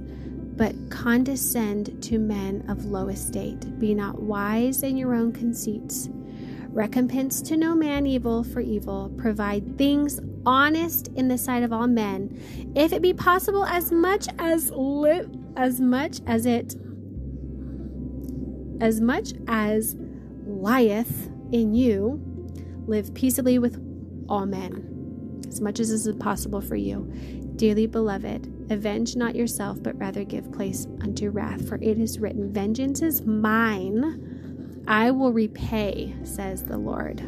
but 0.57 0.75
condescend 0.91 2.03
to 2.05 2.19
men 2.19 2.65
of 2.69 2.87
low 2.87 3.09
estate. 3.09 3.79
Be 3.79 3.95
not 3.95 4.21
wise 4.21 4.83
in 4.83 4.97
your 4.97 5.15
own 5.15 5.33
conceits. 5.33 6.09
Recompense 6.79 7.43
to 7.43 7.57
no 7.57 7.75
man 7.75 8.07
evil 8.07 8.45
for 8.45 8.61
evil. 8.61 9.13
Provide 9.17 9.77
things 9.77 10.21
honest 10.47 11.09
in 11.17 11.27
the 11.27 11.37
sight 11.37 11.65
of 11.65 11.73
all 11.73 11.89
men, 11.89 12.41
if 12.77 12.93
it 12.93 13.03
be 13.03 13.13
possible, 13.13 13.65
as 13.65 13.91
much 13.91 14.29
as 14.39 14.71
as 15.57 15.81
much 15.81 16.21
as 16.29 16.47
it 16.47 16.77
as 18.81 19.01
much 19.01 19.33
as 19.49 19.97
lieth 20.47 21.29
in 21.51 21.75
you, 21.75 22.23
live 22.87 23.13
peaceably 23.13 23.59
with 23.59 23.85
all 24.29 24.47
men, 24.47 25.43
as 25.49 25.61
much 25.61 25.81
as 25.81 25.91
is 25.91 26.09
possible 26.21 26.61
for 26.61 26.77
you. 26.77 27.13
Dearly 27.57 27.89
beloved, 27.89 28.71
avenge 28.71 29.17
not 29.17 29.35
yourself, 29.35 29.83
but 29.83 29.99
rather 29.99 30.23
give 30.23 30.53
place 30.53 30.87
unto 31.01 31.31
wrath, 31.31 31.69
for 31.69 31.75
it 31.83 31.99
is 31.99 32.21
written, 32.21 32.53
Vengeance 32.53 33.03
is 33.03 33.23
mine 33.23 34.28
I 34.89 35.11
will 35.11 35.33
repay, 35.33 36.15
says 36.25 36.65
the 36.65 36.79
Lord. 36.79 37.23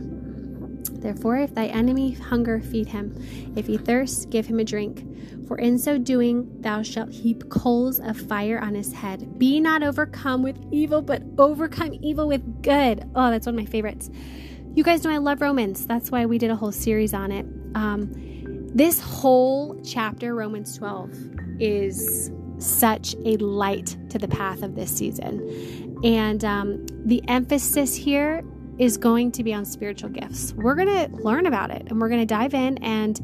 Therefore, 1.02 1.36
if 1.36 1.54
thy 1.54 1.66
enemy 1.66 2.12
hunger, 2.12 2.60
feed 2.60 2.88
him. 2.88 3.14
If 3.54 3.66
he 3.66 3.76
thirst, 3.76 4.30
give 4.30 4.46
him 4.46 4.58
a 4.58 4.64
drink. 4.64 5.06
For 5.46 5.58
in 5.58 5.78
so 5.78 5.98
doing, 5.98 6.48
thou 6.62 6.82
shalt 6.82 7.10
heap 7.10 7.50
coals 7.50 8.00
of 8.00 8.18
fire 8.18 8.58
on 8.58 8.74
his 8.74 8.94
head. 8.94 9.38
Be 9.38 9.60
not 9.60 9.82
overcome 9.82 10.42
with 10.42 10.58
evil, 10.70 11.02
but 11.02 11.22
overcome 11.38 11.98
evil 12.00 12.26
with 12.26 12.62
good. 12.62 13.04
Oh, 13.14 13.30
that's 13.30 13.46
one 13.46 13.54
of 13.54 13.60
my 13.60 13.66
favorites. 13.66 14.10
You 14.74 14.82
guys 14.82 15.04
know 15.04 15.10
I 15.10 15.18
love 15.18 15.42
Romans. 15.42 15.86
That's 15.86 16.10
why 16.10 16.24
we 16.24 16.38
did 16.38 16.50
a 16.50 16.56
whole 16.56 16.72
series 16.72 17.12
on 17.12 17.30
it. 17.30 17.44
Um, 17.74 18.10
this 18.74 19.00
whole 19.00 19.78
chapter, 19.84 20.34
Romans 20.34 20.78
12, 20.78 21.60
is 21.60 22.30
such 22.58 23.14
a 23.24 23.36
light 23.38 23.96
to 24.10 24.18
the 24.18 24.28
path 24.28 24.62
of 24.62 24.76
this 24.76 24.96
season. 24.96 25.89
And 26.04 26.44
um, 26.44 26.86
the 27.04 27.22
emphasis 27.28 27.94
here 27.94 28.42
is 28.80 28.96
going 28.96 29.30
to 29.30 29.44
be 29.44 29.52
on 29.52 29.66
spiritual 29.66 30.08
gifts. 30.08 30.54
We're 30.54 30.74
going 30.74 30.88
to 30.88 31.14
learn 31.16 31.44
about 31.44 31.70
it 31.70 31.82
and 31.88 32.00
we're 32.00 32.08
going 32.08 32.20
to 32.20 32.26
dive 32.26 32.54
in. 32.54 32.78
And, 32.78 33.20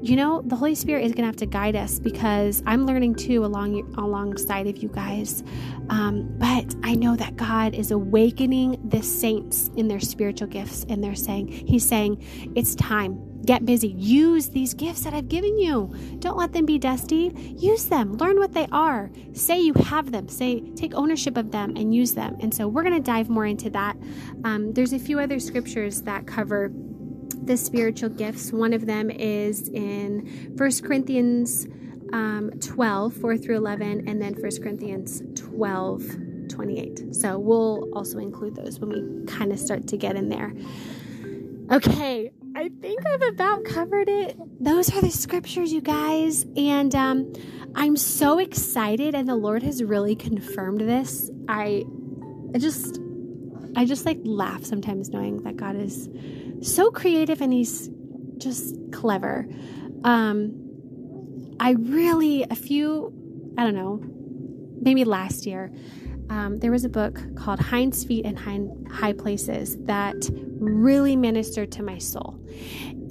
you 0.00 0.14
know, 0.14 0.42
the 0.42 0.54
Holy 0.54 0.76
Spirit 0.76 1.04
is 1.04 1.10
going 1.10 1.22
to 1.22 1.26
have 1.26 1.36
to 1.38 1.46
guide 1.46 1.74
us 1.74 1.98
because 1.98 2.62
I'm 2.66 2.86
learning 2.86 3.16
too 3.16 3.44
along 3.44 3.92
alongside 3.98 4.68
of 4.68 4.80
you 4.80 4.88
guys. 4.88 5.42
Um, 5.88 6.32
but 6.38 6.76
I 6.84 6.94
know 6.94 7.16
that 7.16 7.34
God 7.34 7.74
is 7.74 7.90
awakening 7.90 8.80
the 8.88 9.02
saints 9.02 9.70
in 9.76 9.88
their 9.88 9.98
spiritual 9.98 10.46
gifts 10.46 10.86
and 10.88 11.02
they're 11.02 11.16
saying, 11.16 11.48
He's 11.48 11.86
saying, 11.86 12.22
it's 12.54 12.76
time 12.76 13.31
Get 13.44 13.66
busy. 13.66 13.88
Use 13.88 14.48
these 14.48 14.72
gifts 14.74 15.02
that 15.02 15.14
I've 15.14 15.28
given 15.28 15.58
you. 15.58 15.92
Don't 16.20 16.36
let 16.36 16.52
them 16.52 16.64
be 16.64 16.78
dusty. 16.78 17.32
Use 17.58 17.86
them. 17.86 18.16
Learn 18.16 18.38
what 18.38 18.52
they 18.52 18.68
are. 18.70 19.10
Say 19.32 19.60
you 19.60 19.74
have 19.74 20.12
them. 20.12 20.28
Say, 20.28 20.60
take 20.76 20.94
ownership 20.94 21.36
of 21.36 21.50
them 21.50 21.76
and 21.76 21.94
use 21.94 22.12
them. 22.12 22.36
And 22.40 22.54
so 22.54 22.68
we're 22.68 22.84
going 22.84 22.94
to 22.94 23.00
dive 23.00 23.28
more 23.28 23.46
into 23.46 23.68
that. 23.70 23.96
Um, 24.44 24.72
there's 24.72 24.92
a 24.92 24.98
few 24.98 25.18
other 25.18 25.40
scriptures 25.40 26.02
that 26.02 26.26
cover 26.26 26.70
the 27.44 27.56
spiritual 27.56 28.10
gifts. 28.10 28.52
One 28.52 28.72
of 28.72 28.86
them 28.86 29.10
is 29.10 29.68
in 29.68 30.54
First 30.56 30.84
Corinthians 30.84 31.66
um, 32.12 32.50
12, 32.60 33.14
4 33.14 33.36
through 33.38 33.56
11, 33.56 34.08
and 34.08 34.22
then 34.22 34.34
First 34.34 34.62
Corinthians 34.62 35.22
12, 35.34 36.02
28. 36.48 37.14
So 37.14 37.38
we'll 37.38 37.88
also 37.94 38.18
include 38.18 38.54
those 38.54 38.78
when 38.78 38.90
we 38.90 39.26
kind 39.26 39.52
of 39.52 39.58
start 39.58 39.88
to 39.88 39.96
get 39.96 40.14
in 40.14 40.28
there. 40.28 40.52
Okay, 41.70 42.30
I 42.54 42.68
think 42.80 43.00
I've 43.06 43.22
about 43.28 43.64
covered 43.64 44.08
it. 44.08 44.36
Those 44.60 44.94
are 44.94 45.00
the 45.00 45.10
scriptures, 45.10 45.72
you 45.72 45.80
guys. 45.80 46.44
And 46.56 46.94
um, 46.94 47.32
I'm 47.74 47.96
so 47.96 48.38
excited, 48.38 49.14
and 49.14 49.28
the 49.28 49.36
Lord 49.36 49.62
has 49.62 49.82
really 49.82 50.14
confirmed 50.14 50.80
this. 50.80 51.30
I, 51.48 51.84
I 52.54 52.58
just, 52.58 53.00
I 53.74 53.84
just 53.86 54.04
like 54.04 54.18
laugh 54.24 54.64
sometimes 54.64 55.08
knowing 55.10 55.42
that 55.44 55.56
God 55.56 55.76
is 55.76 56.08
so 56.60 56.90
creative 56.90 57.40
and 57.40 57.52
He's 57.52 57.88
just 58.36 58.76
clever. 58.92 59.48
Um, 60.04 61.56
I 61.58 61.70
really, 61.70 62.44
a 62.50 62.54
few, 62.54 63.54
I 63.56 63.64
don't 63.64 63.74
know, 63.74 64.00
maybe 64.80 65.04
last 65.04 65.46
year, 65.46 65.72
um, 66.30 66.58
there 66.58 66.70
was 66.70 66.84
a 66.84 66.88
book 66.88 67.20
called 67.36 67.60
Hinds 67.60 68.04
Feet 68.04 68.24
and 68.24 68.38
High, 68.38 68.60
High 68.90 69.12
Places 69.12 69.76
that 69.84 70.16
really 70.58 71.16
ministered 71.16 71.72
to 71.72 71.82
my 71.82 71.98
soul. 71.98 72.38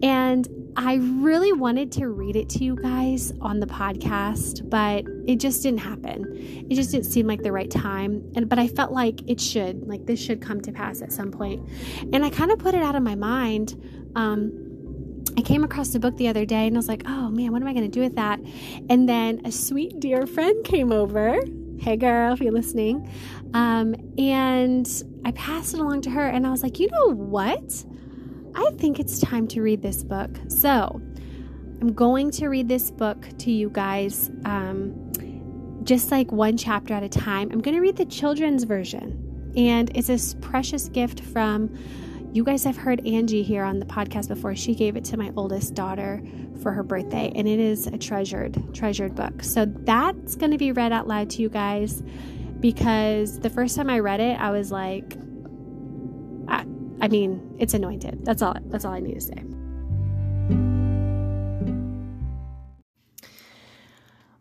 And 0.04 0.48
I 0.76 0.96
really 0.96 1.52
wanted 1.52 1.92
to 1.94 2.08
read 2.08 2.36
it 2.36 2.50
to 2.50 2.64
you 2.64 2.76
guys 2.76 3.34
on 3.42 3.60
the 3.60 3.68
podcast, 3.68 4.70
but 4.70 5.06
it 5.28 5.40
just 5.40 5.62
didn't 5.62 5.80
happen. 5.80 6.26
It 6.70 6.76
just 6.76 6.92
didn't 6.92 7.06
seem 7.06 7.28
like 7.28 7.44
the 7.44 7.52
right 7.52 7.70
time. 7.70 8.32
And 8.36 8.48
but 8.48 8.58
I 8.58 8.68
felt 8.68 8.92
like 8.92 9.30
it 9.30 9.40
should, 9.40 9.88
like 9.88 10.06
this 10.06 10.20
should 10.20 10.42
come 10.42 10.62
to 10.62 10.72
pass 10.72 11.02
at 11.02 11.12
some 11.12 11.32
point. 11.32 11.68
And 12.14 12.24
I 12.24 12.30
kind 12.30 12.52
of 12.52 12.60
put 12.60 12.74
it 12.74 12.82
out 12.82 12.96
of 12.96 13.04
my 13.04 13.16
mind. 13.16 13.80
Um, 14.16 15.24
I 15.38 15.42
came 15.42 15.64
across 15.64 15.90
the 15.90 16.00
book 16.00 16.18
the 16.18 16.28
other 16.28 16.46
day 16.46 16.68
and 16.68 16.76
I 16.76 16.80
was 16.80 16.88
like, 16.88 17.04
oh 17.06 17.30
man, 17.30 17.52
what 17.52 17.62
am 17.62 17.68
I 17.68 17.74
going 17.74 17.90
to 17.90 17.92
do 17.92 18.02
with 18.02 18.16
that? 18.16 18.40
And 18.90 19.08
then 19.08 19.42
a 19.46 19.52
sweet 19.52 20.00
dear 20.00 20.26
friend 20.26 20.64
came 20.64 20.92
over. 20.92 21.42
Hey 21.82 21.98
girl, 21.98 22.32
if 22.32 22.40
you're 22.42 22.54
listening. 22.54 23.12
Um, 23.56 23.96
and 24.16 24.88
I 25.26 25.32
passed 25.32 25.74
it 25.74 25.80
along 25.80 26.02
to 26.02 26.12
her 26.12 26.28
and 26.28 26.46
I 26.46 26.52
was 26.52 26.62
like, 26.62 26.80
you 26.80 26.88
know 26.92 27.16
what? 27.16 27.84
I 28.54 28.70
think 28.78 29.00
it's 29.00 29.20
time 29.20 29.48
to 29.48 29.64
read 29.64 29.82
this 29.82 30.04
book. 30.04 30.30
So 30.48 31.02
I'm 31.82 31.92
going 31.92 32.30
to 32.34 32.50
read 32.50 32.68
this 32.68 32.92
book 32.92 33.26
to 33.40 33.52
you 33.52 33.72
guys, 33.72 34.30
um, 34.46 35.12
just 35.84 36.12
like 36.12 36.32
one 36.32 36.56
chapter 36.56 36.94
at 36.94 37.02
a 37.02 37.10
time. 37.10 37.50
I'm 37.52 37.62
going 37.62 37.74
to 37.74 37.82
read 37.82 37.96
the 37.96 38.06
children's 38.06 38.64
version, 38.64 39.52
and 39.58 39.90
it's 39.98 40.10
a 40.10 40.38
precious 40.38 40.88
gift 40.88 41.22
from. 41.22 41.76
You 42.34 42.46
guys 42.46 42.64
have 42.64 42.78
heard 42.78 43.06
Angie 43.06 43.44
here 43.44 43.64
on 43.64 43.80
the 43.80 43.86
podcast 43.86 44.30
before. 44.30 44.56
She 44.56 44.74
gave 44.74 44.96
it 44.96 45.04
to 45.06 45.18
my 45.18 45.34
oldest 45.36 45.74
daughter 45.74 46.22
for 46.62 46.72
her 46.72 46.82
birthday, 46.82 47.32
and 47.36 47.46
it 47.48 47.60
is 47.60 47.88
a 47.88 47.98
treasured, 47.98 48.74
treasured 48.74 49.16
book. 49.16 49.44
So 49.44 49.66
that's 49.66 50.36
going 50.36 50.52
to 50.52 50.58
be 50.58 50.72
read 50.72 50.94
out 50.94 51.08
loud 51.08 51.30
to 51.32 51.42
you 51.42 51.50
guys 51.50 52.02
because 52.62 53.40
the 53.40 53.50
first 53.50 53.76
time 53.76 53.90
I 53.90 54.00
read 54.00 54.22
it, 54.22 54.40
I 54.40 54.52
was 54.52 54.72
like, 54.72 55.18
I 57.02 57.08
mean, 57.08 57.56
it's 57.58 57.74
anointed. 57.74 58.24
That's 58.24 58.44
all 58.44 58.56
that's 58.66 58.86
all 58.86 58.94
I 58.94 59.00
need 59.00 59.16
to 59.16 59.22
say. 59.22 59.44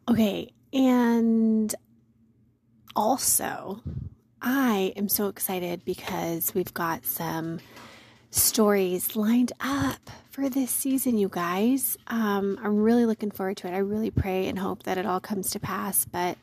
Okay, 0.08 0.52
and 0.74 1.74
also 2.94 3.82
I 4.42 4.92
am 4.96 5.08
so 5.08 5.28
excited 5.28 5.84
because 5.84 6.54
we've 6.54 6.72
got 6.72 7.04
some 7.04 7.60
stories 8.30 9.16
lined 9.16 9.52
up 9.60 10.10
for 10.30 10.48
this 10.48 10.70
season, 10.70 11.18
you 11.18 11.28
guys. 11.28 11.98
Um, 12.06 12.58
I'm 12.62 12.78
really 12.78 13.04
looking 13.04 13.30
forward 13.30 13.58
to 13.58 13.68
it. 13.68 13.74
I 13.74 13.78
really 13.78 14.10
pray 14.10 14.46
and 14.46 14.58
hope 14.58 14.84
that 14.84 14.96
it 14.96 15.04
all 15.04 15.20
comes 15.20 15.50
to 15.50 15.60
pass. 15.60 16.04
But 16.04 16.38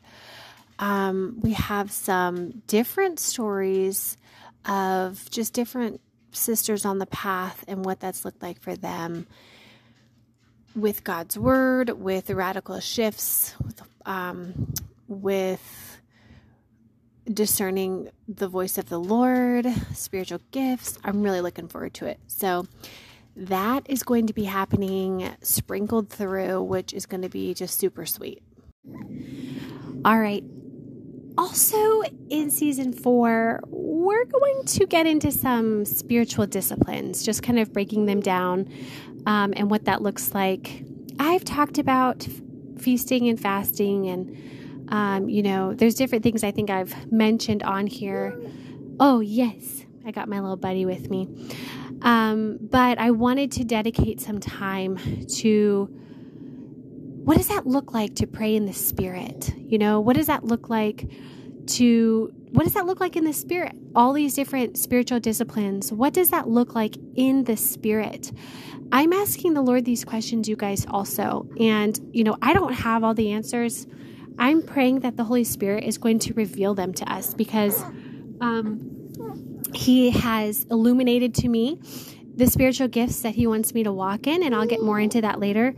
um, 0.78 1.38
we 1.40 1.54
have 1.54 1.90
some 1.90 2.62
different 2.66 3.18
stories 3.18 4.16
of 4.64 5.28
just 5.30 5.52
different 5.52 6.00
sisters 6.30 6.84
on 6.84 6.98
the 6.98 7.06
path 7.06 7.64
and 7.66 7.84
what 7.84 8.00
that's 8.00 8.24
looked 8.24 8.42
like 8.42 8.60
for 8.60 8.76
them 8.76 9.26
with 10.76 11.02
God's 11.02 11.36
word, 11.36 11.90
with 11.90 12.30
radical 12.30 12.78
shifts, 12.78 13.56
with, 13.64 13.82
um, 14.06 14.72
with 15.08 15.87
discerning 17.32 18.10
the 18.26 18.48
voice 18.48 18.78
of 18.78 18.88
the 18.88 18.98
Lord, 18.98 19.66
spiritual 19.94 20.40
gifts. 20.50 20.98
I'm 21.04 21.22
really 21.22 21.40
looking 21.40 21.68
forward 21.68 21.94
to 21.94 22.06
it. 22.06 22.20
So, 22.26 22.66
that 23.36 23.88
is 23.88 24.02
going 24.02 24.26
to 24.26 24.32
be 24.32 24.44
happening 24.44 25.30
sprinkled 25.42 26.10
through, 26.10 26.62
which 26.64 26.92
is 26.92 27.06
going 27.06 27.22
to 27.22 27.28
be 27.28 27.54
just 27.54 27.78
super 27.78 28.04
sweet. 28.04 28.42
All 30.04 30.18
right, 30.18 30.42
also, 31.38 32.02
in 32.30 32.50
season 32.50 32.92
four, 32.92 33.60
we're 33.68 34.24
going 34.24 34.64
to 34.64 34.86
get 34.86 35.06
into 35.06 35.30
some 35.30 35.84
spiritual 35.84 36.46
disciplines, 36.46 37.22
just 37.22 37.44
kind 37.44 37.60
of 37.60 37.72
breaking 37.72 38.06
them 38.06 38.18
down 38.18 38.68
um, 39.24 39.54
and 39.56 39.70
what 39.70 39.84
that 39.84 40.02
looks 40.02 40.34
like. 40.34 40.82
I've 41.20 41.44
talked 41.44 41.78
about 41.78 42.26
feasting 42.78 43.28
and 43.28 43.40
fasting, 43.40 44.08
and, 44.08 44.36
um, 44.88 45.28
you 45.28 45.42
know, 45.42 45.74
there's 45.74 45.94
different 45.94 46.24
things 46.24 46.42
I 46.42 46.50
think 46.50 46.70
I've 46.70 47.10
mentioned 47.12 47.62
on 47.62 47.86
here. 47.86 48.38
Oh, 49.00 49.20
yes, 49.20 49.84
I 50.06 50.10
got 50.10 50.28
my 50.28 50.40
little 50.40 50.56
buddy 50.56 50.86
with 50.86 51.10
me. 51.10 51.28
Um, 52.02 52.58
but 52.60 52.98
I 52.98 53.10
wanted 53.10 53.52
to 53.52 53.64
dedicate 53.64 54.20
some 54.20 54.40
time 54.40 55.26
to 55.36 55.86
what 57.24 57.36
does 57.36 57.48
that 57.48 57.66
look 57.66 57.92
like 57.92 58.14
to 58.16 58.26
pray 58.26 58.56
in 58.56 58.64
the 58.64 58.72
spirit? 58.72 59.52
You 59.58 59.78
know, 59.78 60.00
what 60.00 60.16
does 60.16 60.28
that 60.28 60.44
look 60.44 60.70
like 60.70 61.10
to 61.66 62.32
what 62.50 62.64
does 62.64 62.72
that 62.72 62.86
look 62.86 63.00
like 63.00 63.16
in 63.16 63.24
the 63.24 63.32
spirit? 63.34 63.76
All 63.94 64.14
these 64.14 64.34
different 64.34 64.78
spiritual 64.78 65.20
disciplines. 65.20 65.92
What 65.92 66.14
does 66.14 66.30
that 66.30 66.48
look 66.48 66.74
like 66.74 66.96
in 67.14 67.44
the 67.44 67.56
spirit? 67.56 68.32
I'm 68.90 69.12
asking 69.12 69.52
the 69.52 69.60
Lord 69.60 69.84
these 69.84 70.04
questions, 70.04 70.48
you 70.48 70.56
guys, 70.56 70.86
also. 70.88 71.46
And, 71.60 71.98
you 72.12 72.24
know, 72.24 72.38
I 72.40 72.54
don't 72.54 72.72
have 72.72 73.04
all 73.04 73.12
the 73.12 73.32
answers. 73.32 73.86
I'm 74.38 74.62
praying 74.62 75.00
that 75.00 75.16
the 75.16 75.24
Holy 75.24 75.44
Spirit 75.44 75.84
is 75.84 75.98
going 75.98 76.18
to 76.20 76.34
reveal 76.34 76.74
them 76.74 76.92
to 76.94 77.12
us 77.12 77.34
because 77.34 77.82
um, 78.40 79.60
He 79.74 80.10
has 80.10 80.64
illuminated 80.70 81.34
to 81.36 81.48
me 81.48 81.80
the 82.36 82.46
spiritual 82.46 82.88
gifts 82.88 83.22
that 83.22 83.34
He 83.34 83.46
wants 83.46 83.74
me 83.74 83.82
to 83.82 83.92
walk 83.92 84.26
in, 84.26 84.44
and 84.44 84.54
I'll 84.54 84.66
get 84.66 84.80
more 84.80 85.00
into 85.00 85.20
that 85.20 85.40
later. 85.40 85.74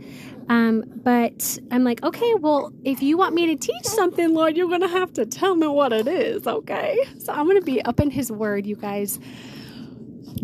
Um, 0.47 0.83
but 1.03 1.57
I'm 1.71 1.83
like, 1.83 2.03
okay, 2.03 2.35
well, 2.35 2.71
if 2.83 3.01
you 3.01 3.17
want 3.17 3.33
me 3.33 3.47
to 3.47 3.55
teach 3.55 3.85
something, 3.85 4.33
Lord, 4.33 4.55
you're 4.57 4.67
going 4.67 4.81
to 4.81 4.87
have 4.87 5.13
to 5.13 5.25
tell 5.25 5.55
me 5.55 5.67
what 5.67 5.93
it 5.93 6.07
is, 6.07 6.45
okay? 6.45 6.97
So 7.19 7.33
I'm 7.33 7.45
going 7.45 7.59
to 7.59 7.65
be 7.65 7.81
up 7.81 7.99
in 7.99 8.11
His 8.11 8.31
Word, 8.31 8.65
you 8.67 8.75
guys, 8.75 9.19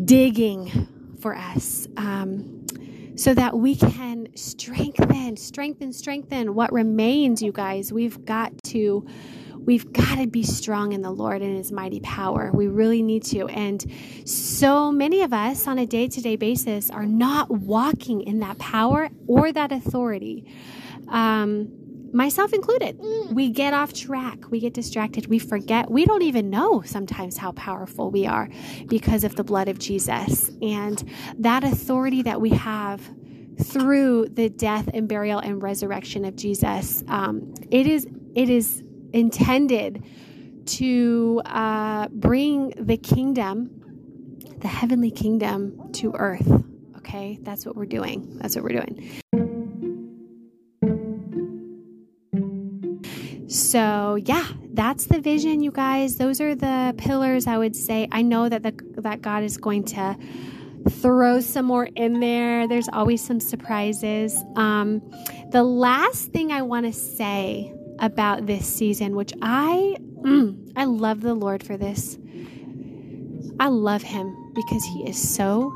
digging 0.04 0.88
for 1.20 1.36
us. 1.36 1.88
Um, 1.98 2.57
so 3.18 3.34
that 3.34 3.58
we 3.58 3.76
can 3.76 4.28
strengthen, 4.36 5.36
strengthen, 5.36 5.92
strengthen 5.92 6.54
what 6.54 6.72
remains, 6.72 7.42
you 7.42 7.52
guys. 7.52 7.92
We've 7.92 8.24
got 8.26 8.54
to 8.66 9.06
we've 9.66 9.92
got 9.92 10.20
to 10.20 10.28
be 10.28 10.44
strong 10.44 10.94
in 10.94 11.02
the 11.02 11.12
Lord 11.12 11.42
and 11.42 11.58
His 11.58 11.72
mighty 11.72 12.00
power. 12.00 12.52
We 12.54 12.68
really 12.68 13.02
need 13.02 13.24
to. 13.26 13.48
And 13.48 13.84
so 14.26 14.92
many 14.92 15.24
of 15.24 15.34
us 15.34 15.68
on 15.68 15.80
a 15.80 15.86
day 15.86 16.08
to 16.08 16.22
day 16.22 16.36
basis 16.36 16.90
are 16.92 17.06
not 17.06 17.50
walking 17.50 18.22
in 18.22 18.40
that 18.40 18.60
power 18.60 19.10
or 19.28 19.52
that 19.52 19.72
authority. 19.72 20.46
Um, 21.08 21.87
myself 22.14 22.54
included. 22.54 22.98
We 23.32 23.50
get 23.50 23.74
off 23.74 23.94
track, 23.94 24.50
we 24.50 24.60
get 24.60 24.74
distracted, 24.74 25.28
we 25.28 25.40
forget, 25.40 25.90
we 25.90 26.06
don't 26.06 26.22
even 26.22 26.50
know 26.50 26.82
sometimes 26.82 27.38
how 27.38 27.52
powerful 27.54 28.12
we 28.12 28.26
are 28.26 28.50
because 28.88 29.24
of 29.24 29.36
the 29.36 29.44
blood 29.44 29.68
of 29.68 29.80
Jesus 29.80 30.50
and 30.62 31.04
that 31.38 31.64
authority 31.64 32.22
that 32.24 32.42
we 32.42 32.50
have 32.52 33.02
through 33.64 34.28
the 34.30 34.50
death 34.50 34.90
and 34.94 35.08
burial 35.08 35.40
and 35.40 35.62
resurrection 35.62 36.26
of 36.26 36.36
Jesus. 36.36 37.04
Um, 37.08 37.54
it 37.72 37.88
is 37.88 38.08
it 38.36 38.50
is 38.50 38.84
intended 39.14 40.04
to 40.66 41.42
uh, 41.46 42.08
bring 42.10 42.74
the 42.78 42.98
kingdom, 42.98 43.82
the 44.60 44.68
heavenly 44.68 45.12
kingdom, 45.12 45.92
to 45.94 46.14
earth. 46.16 46.48
Okay, 46.98 47.40
that's 47.42 47.66
what 47.66 47.76
we're 47.76 47.86
doing. 47.86 48.38
That's 48.38 48.56
what 48.56 48.64
we're 48.64 48.82
doing. 48.82 49.47
So, 53.58 54.16
yeah, 54.24 54.48
that's 54.72 55.06
the 55.06 55.20
vision, 55.20 55.62
you 55.62 55.72
guys. 55.72 56.18
Those 56.18 56.40
are 56.40 56.54
the 56.54 56.94
pillars 56.98 57.48
I 57.48 57.58
would 57.58 57.76
say. 57.76 58.08
I 58.12 58.22
know 58.22 58.48
that 58.48 58.62
the, 58.62 58.74
that 59.02 59.24
God 59.24 59.42
is 59.42 59.58
going 59.58 59.84
to 59.86 60.16
throw 60.90 61.40
some 61.40 61.66
more 61.66 61.90
in 61.96 62.20
there. 62.20 62.68
There's 62.68 62.88
always 62.94 63.24
some 63.24 63.40
surprises. 63.40 64.38
Um, 64.56 65.02
the 65.50 65.64
last 65.64 66.32
thing 66.32 66.52
I 66.52 66.62
want 66.62 66.86
to 66.86 66.94
say 66.94 67.74
about 68.00 68.46
this 68.46 68.72
season, 68.72 69.16
which 69.16 69.34
I 69.42 69.98
mm, 70.00 70.72
I 70.76 70.86
love 70.86 71.22
the 71.22 71.34
Lord 71.34 71.64
for 71.64 71.78
this. 71.78 72.20
I 73.60 73.70
love 73.70 74.04
him 74.04 74.52
because 74.54 74.84
he 74.86 75.10
is 75.10 75.18
so 75.18 75.74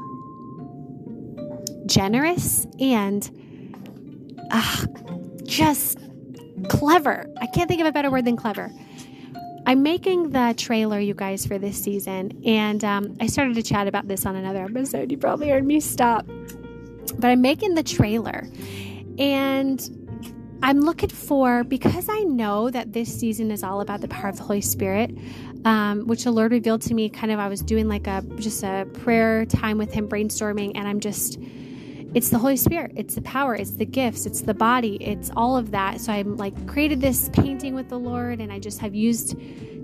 generous 1.88 2.68
and 2.80 3.28
uh, 4.52 4.86
just 5.46 5.98
clever. 6.70 7.26
I 7.40 7.48
can't 7.48 7.68
think 7.68 7.82
of 7.82 7.88
a 7.88 7.92
better 7.92 8.12
word 8.12 8.26
than 8.26 8.36
clever. 8.36 8.72
I'm 9.66 9.84
making 9.84 10.32
the 10.32 10.56
trailer, 10.58 11.00
you 11.00 11.14
guys, 11.14 11.46
for 11.46 11.60
this 11.60 11.82
season, 11.82 12.42
and 12.46 12.84
um, 12.84 13.16
I 13.20 13.28
started 13.28 13.54
to 13.56 13.64
chat 13.64 13.88
about 13.88 14.08
this 14.08 14.26
on 14.26 14.36
another 14.36 14.64
episode. 14.66 15.12
You 15.12 15.18
probably 15.18 15.50
heard 15.50 15.66
me 15.66 15.80
stop, 15.80 16.26
but 17.20 17.30
I'm 17.30 17.42
making 17.42 17.76
the 17.76 17.84
trailer, 17.84 18.48
and 19.20 19.80
I'm 20.64 20.80
looking 20.80 21.10
for, 21.10 21.64
because 21.64 22.08
I 22.10 22.22
know 22.22 22.72
that 22.72 22.94
this 22.94 23.14
season 23.20 23.52
is 23.52 23.64
all 23.64 23.82
about 23.82 24.02
the 24.02 24.08
power 24.08 24.30
of 24.30 24.38
the 24.38 24.44
Holy 24.44 24.62
Spirit, 24.62 25.16
um, 25.64 26.08
which 26.08 26.24
the 26.24 26.32
Lord 26.32 26.52
revealed 26.52 26.82
to 26.84 26.96
me 26.96 27.10
kind 27.10 27.32
of, 27.32 27.40
I 27.40 27.48
was 27.48 27.62
doing 27.62 27.88
like 27.88 28.08
a, 28.08 28.24
just 28.38 28.64
a 28.64 28.88
prayer 28.94 29.46
time 29.46 29.78
with 29.78 29.94
Him, 29.94 30.10
brainstorming, 30.10 30.72
and 30.74 30.88
I'm 30.88 31.00
just, 31.00 31.40
it's 32.14 32.30
the 32.30 32.38
Holy 32.38 32.58
Spirit, 32.58 32.92
it's 32.96 33.16
the 33.16 33.22
power, 33.22 33.56
it's 33.56 33.72
the 33.72 33.86
gifts, 33.86 34.26
it's 34.26 34.42
the 34.42 34.54
body, 34.54 34.98
it's 35.02 35.32
all 35.36 35.56
of 35.56 35.72
that. 35.72 36.02
So 36.02 36.12
I'm 36.12 36.38
like 36.38 36.68
created 36.68 37.02
this 37.02 37.30
painting 37.30 37.74
with 37.74 37.90
the 37.90 38.00
Lord, 38.00 38.40
and 38.40 38.52
I 38.52 38.60
just 38.60 38.80
have 38.80 38.94
used 38.94 39.36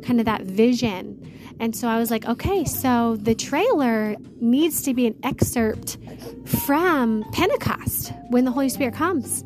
kind 0.04 0.20
of 0.20 0.26
that 0.26 0.42
vision. 0.42 1.34
And 1.60 1.76
so 1.76 1.88
I 1.88 1.98
was 1.98 2.12
like, 2.12 2.26
okay, 2.26 2.66
so 2.66 3.16
the 3.16 3.34
trailer 3.34 4.16
needs 4.40 4.84
to 4.84 4.94
be 4.94 5.08
an 5.08 5.16
excerpt 5.24 5.98
from 6.46 7.24
Pentecost 7.32 8.14
when 8.30 8.46
the 8.46 8.52
Holy 8.52 8.70
Spirit 8.70 8.94
comes. 8.94 9.44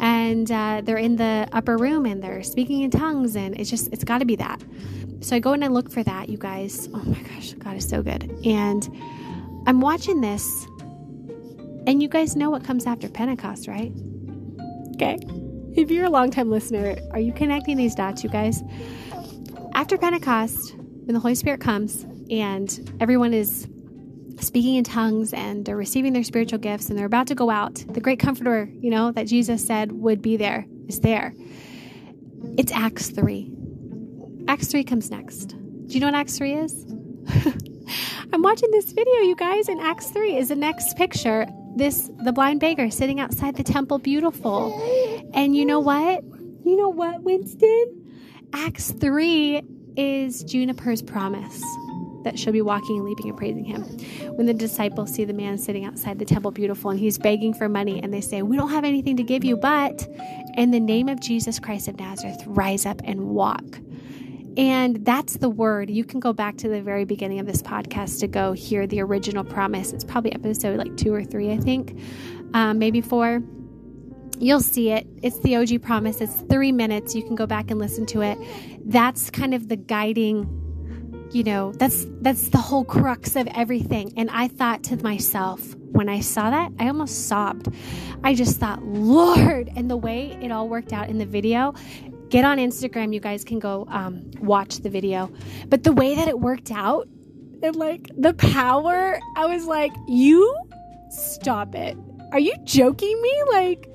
And 0.00 0.50
uh, 0.50 0.80
they're 0.82 0.96
in 0.96 1.16
the 1.16 1.48
upper 1.52 1.76
room 1.76 2.06
and 2.06 2.24
they're 2.24 2.42
speaking 2.42 2.80
in 2.80 2.90
tongues, 2.90 3.36
and 3.36 3.58
it's 3.60 3.70
just, 3.70 3.92
it's 3.92 4.02
got 4.02 4.18
to 4.18 4.24
be 4.24 4.36
that. 4.36 4.60
So 5.20 5.36
I 5.36 5.38
go 5.38 5.52
and 5.52 5.64
I 5.64 5.68
look 5.68 5.88
for 5.92 6.02
that, 6.02 6.28
you 6.28 6.38
guys. 6.38 6.88
Oh 6.92 7.04
my 7.04 7.20
gosh, 7.20 7.52
God 7.52 7.76
is 7.76 7.88
so 7.88 8.02
good. 8.02 8.24
And 8.44 8.90
I'm 9.68 9.80
watching 9.80 10.20
this, 10.20 10.66
and 11.86 12.02
you 12.02 12.08
guys 12.08 12.36
know 12.36 12.50
what 12.50 12.64
comes 12.64 12.86
after 12.86 13.08
Pentecost, 13.08 13.68
right? 13.68 13.92
Okay. 14.94 15.18
If 15.74 15.90
you're 15.90 16.04
a 16.04 16.10
longtime 16.10 16.50
listener, 16.50 16.96
are 17.12 17.20
you 17.20 17.32
connecting 17.32 17.76
these 17.76 17.94
dots, 17.94 18.22
you 18.22 18.30
guys? 18.30 18.62
After 19.74 19.96
Pentecost, 19.96 20.74
when 20.76 21.14
the 21.14 21.20
Holy 21.20 21.34
Spirit 21.34 21.60
comes 21.60 22.04
and 22.30 22.94
everyone 23.00 23.32
is 23.32 23.68
speaking 24.38 24.76
in 24.76 24.84
tongues 24.84 25.32
and 25.32 25.64
they're 25.64 25.76
receiving 25.76 26.12
their 26.12 26.24
spiritual 26.24 26.58
gifts 26.58 26.88
and 26.90 26.98
they're 26.98 27.06
about 27.06 27.26
to 27.28 27.34
go 27.34 27.50
out, 27.50 27.84
the 27.88 28.00
great 28.00 28.18
comforter, 28.18 28.68
you 28.80 28.90
know, 28.90 29.12
that 29.12 29.26
Jesus 29.26 29.66
said 29.66 29.92
would 29.92 30.20
be 30.20 30.36
there 30.36 30.66
is 30.88 31.00
there. 31.00 31.34
It's 32.58 32.72
Acts 32.72 33.10
3. 33.10 33.50
Acts 34.48 34.68
3 34.68 34.84
comes 34.84 35.10
next. 35.10 35.56
Do 35.86 35.94
you 35.94 36.00
know 36.00 36.06
what 36.06 36.14
Acts 36.14 36.36
3 36.36 36.52
is? 36.54 36.84
I'm 38.32 38.42
watching 38.42 38.70
this 38.72 38.92
video, 38.92 39.14
you 39.20 39.36
guys, 39.36 39.68
and 39.68 39.80
Acts 39.80 40.10
3 40.10 40.36
is 40.36 40.48
the 40.48 40.56
next 40.56 40.96
picture. 40.96 41.46
This, 41.76 42.10
the 42.22 42.32
blind 42.32 42.60
beggar 42.60 42.90
sitting 42.90 43.20
outside 43.20 43.56
the 43.56 43.64
temple, 43.64 43.98
beautiful. 43.98 44.78
And 45.34 45.56
you 45.56 45.64
know 45.64 45.80
what? 45.80 46.22
You 46.64 46.76
know 46.76 46.88
what, 46.88 47.22
Winston? 47.22 47.98
Acts 48.52 48.90
3 48.92 49.62
is 49.96 50.44
Juniper's 50.44 51.02
promise 51.02 51.62
that 52.24 52.38
she'll 52.38 52.52
be 52.52 52.62
walking 52.62 52.98
and 52.98 53.04
leaping 53.04 53.28
and 53.28 53.36
praising 53.36 53.64
him. 53.64 53.82
When 54.36 54.46
the 54.46 54.54
disciples 54.54 55.12
see 55.12 55.24
the 55.24 55.32
man 55.32 55.58
sitting 55.58 55.84
outside 55.84 56.18
the 56.18 56.24
temple 56.24 56.50
beautiful 56.50 56.90
and 56.90 57.00
he's 57.00 57.18
begging 57.18 57.54
for 57.54 57.68
money, 57.68 58.00
and 58.02 58.12
they 58.12 58.20
say, 58.20 58.42
We 58.42 58.56
don't 58.56 58.70
have 58.70 58.84
anything 58.84 59.16
to 59.16 59.22
give 59.22 59.44
you, 59.44 59.56
but 59.56 60.06
in 60.56 60.70
the 60.70 60.80
name 60.80 61.08
of 61.08 61.20
Jesus 61.20 61.58
Christ 61.58 61.88
of 61.88 61.98
Nazareth, 61.98 62.42
rise 62.46 62.86
up 62.86 63.00
and 63.04 63.30
walk. 63.30 63.80
And 64.56 65.04
that's 65.04 65.38
the 65.38 65.48
word. 65.48 65.88
You 65.88 66.04
can 66.04 66.20
go 66.20 66.32
back 66.32 66.56
to 66.58 66.68
the 66.68 66.82
very 66.82 67.04
beginning 67.04 67.40
of 67.40 67.46
this 67.46 67.62
podcast 67.62 68.20
to 68.20 68.26
go 68.26 68.52
hear 68.52 68.86
the 68.86 69.00
original 69.00 69.44
promise. 69.44 69.92
It's 69.92 70.04
probably 70.04 70.32
episode 70.32 70.78
like 70.78 70.96
two 70.96 71.14
or 71.14 71.24
three, 71.24 71.52
I 71.52 71.58
think, 71.58 71.98
um, 72.52 72.78
maybe 72.78 73.00
four. 73.00 73.42
You'll 74.38 74.60
see 74.60 74.90
it. 74.90 75.06
It's 75.22 75.38
the 75.40 75.56
OG 75.56 75.82
promise. 75.82 76.20
It's 76.20 76.40
three 76.42 76.72
minutes. 76.72 77.14
You 77.14 77.22
can 77.22 77.34
go 77.34 77.46
back 77.46 77.70
and 77.70 77.78
listen 77.78 78.06
to 78.06 78.22
it. 78.22 78.38
That's 78.84 79.30
kind 79.30 79.54
of 79.54 79.68
the 79.68 79.76
guiding 79.76 80.58
you 81.32 81.42
know 81.42 81.72
that's 81.72 82.06
that's 82.20 82.50
the 82.50 82.58
whole 82.58 82.84
crux 82.84 83.36
of 83.36 83.48
everything 83.54 84.12
and 84.18 84.28
i 84.30 84.46
thought 84.46 84.82
to 84.82 84.96
myself 85.02 85.74
when 85.76 86.08
i 86.08 86.20
saw 86.20 86.50
that 86.50 86.70
i 86.78 86.86
almost 86.86 87.26
sobbed 87.26 87.68
i 88.22 88.34
just 88.34 88.60
thought 88.60 88.82
lord 88.84 89.70
and 89.74 89.90
the 89.90 89.96
way 89.96 90.38
it 90.42 90.52
all 90.52 90.68
worked 90.68 90.92
out 90.92 91.08
in 91.08 91.16
the 91.16 91.24
video 91.24 91.72
get 92.32 92.46
on 92.46 92.56
Instagram. 92.56 93.12
You 93.12 93.20
guys 93.20 93.44
can 93.44 93.58
go 93.58 93.86
um, 93.90 94.30
watch 94.40 94.78
the 94.78 94.88
video. 94.88 95.30
But 95.68 95.84
the 95.84 95.92
way 95.92 96.14
that 96.14 96.28
it 96.28 96.40
worked 96.40 96.70
out 96.70 97.06
and 97.62 97.76
like 97.76 98.08
the 98.16 98.32
power, 98.32 99.20
I 99.36 99.46
was 99.46 99.66
like, 99.66 99.92
you 100.08 100.56
stop 101.10 101.74
it. 101.74 101.96
Are 102.32 102.40
you 102.40 102.54
joking 102.64 103.20
me? 103.20 103.42
Like, 103.50 103.88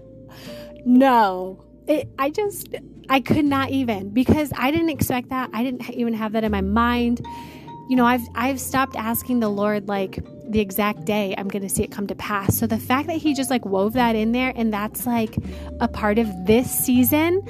no. 0.86 1.66
It, 1.88 2.10
I 2.20 2.30
just, 2.30 2.76
I 3.10 3.22
could 3.22 3.44
not 3.44 3.72
even 3.72 4.12
because 4.12 4.54
I 4.56 4.70
didn't 4.70 4.90
expect 4.90 5.30
that. 5.30 5.50
I 5.52 5.64
didn't 5.64 5.90
even 5.90 6.14
have 6.14 6.34
that 6.34 6.44
in 6.44 6.52
my 6.52 6.62
mind. 6.62 7.26
You 7.90 7.96
know, 7.96 8.06
I've 8.06 8.28
I've 8.36 8.60
stopped 8.60 8.98
asking 8.98 9.40
the 9.40 9.50
Lord 9.50 9.88
like 9.88 10.20
the 10.48 10.60
exact 10.60 11.06
day 11.06 11.34
I'm 11.38 11.48
going 11.48 11.64
to 11.64 11.70
see 11.70 11.84
it 11.84 11.92
come 11.92 12.06
to 12.08 12.16
pass. 12.16 12.58
So 12.58 12.68
the 12.68 12.78
fact 12.78 13.08
that 13.08 13.16
he 13.16 13.34
just 13.34 13.50
like 13.50 13.66
wove 13.66 13.94
that 13.94 14.16
in 14.16 14.34
there 14.34 14.52
and 14.56 14.74
that's 14.74 15.06
like 15.08 15.38
a 15.80 15.88
part 15.88 16.20
of 16.20 16.28
this 16.46 16.70
season 16.70 17.42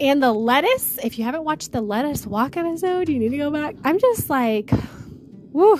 and 0.00 0.22
the 0.22 0.32
lettuce, 0.32 0.98
if 1.02 1.18
you 1.18 1.24
haven't 1.24 1.44
watched 1.44 1.72
the 1.72 1.82
lettuce 1.82 2.26
walk 2.26 2.56
episode, 2.56 3.08
you 3.08 3.18
need 3.18 3.30
to 3.30 3.36
go 3.36 3.50
back. 3.50 3.76
I'm 3.84 3.98
just 3.98 4.30
like, 4.30 4.70
woo, 5.52 5.78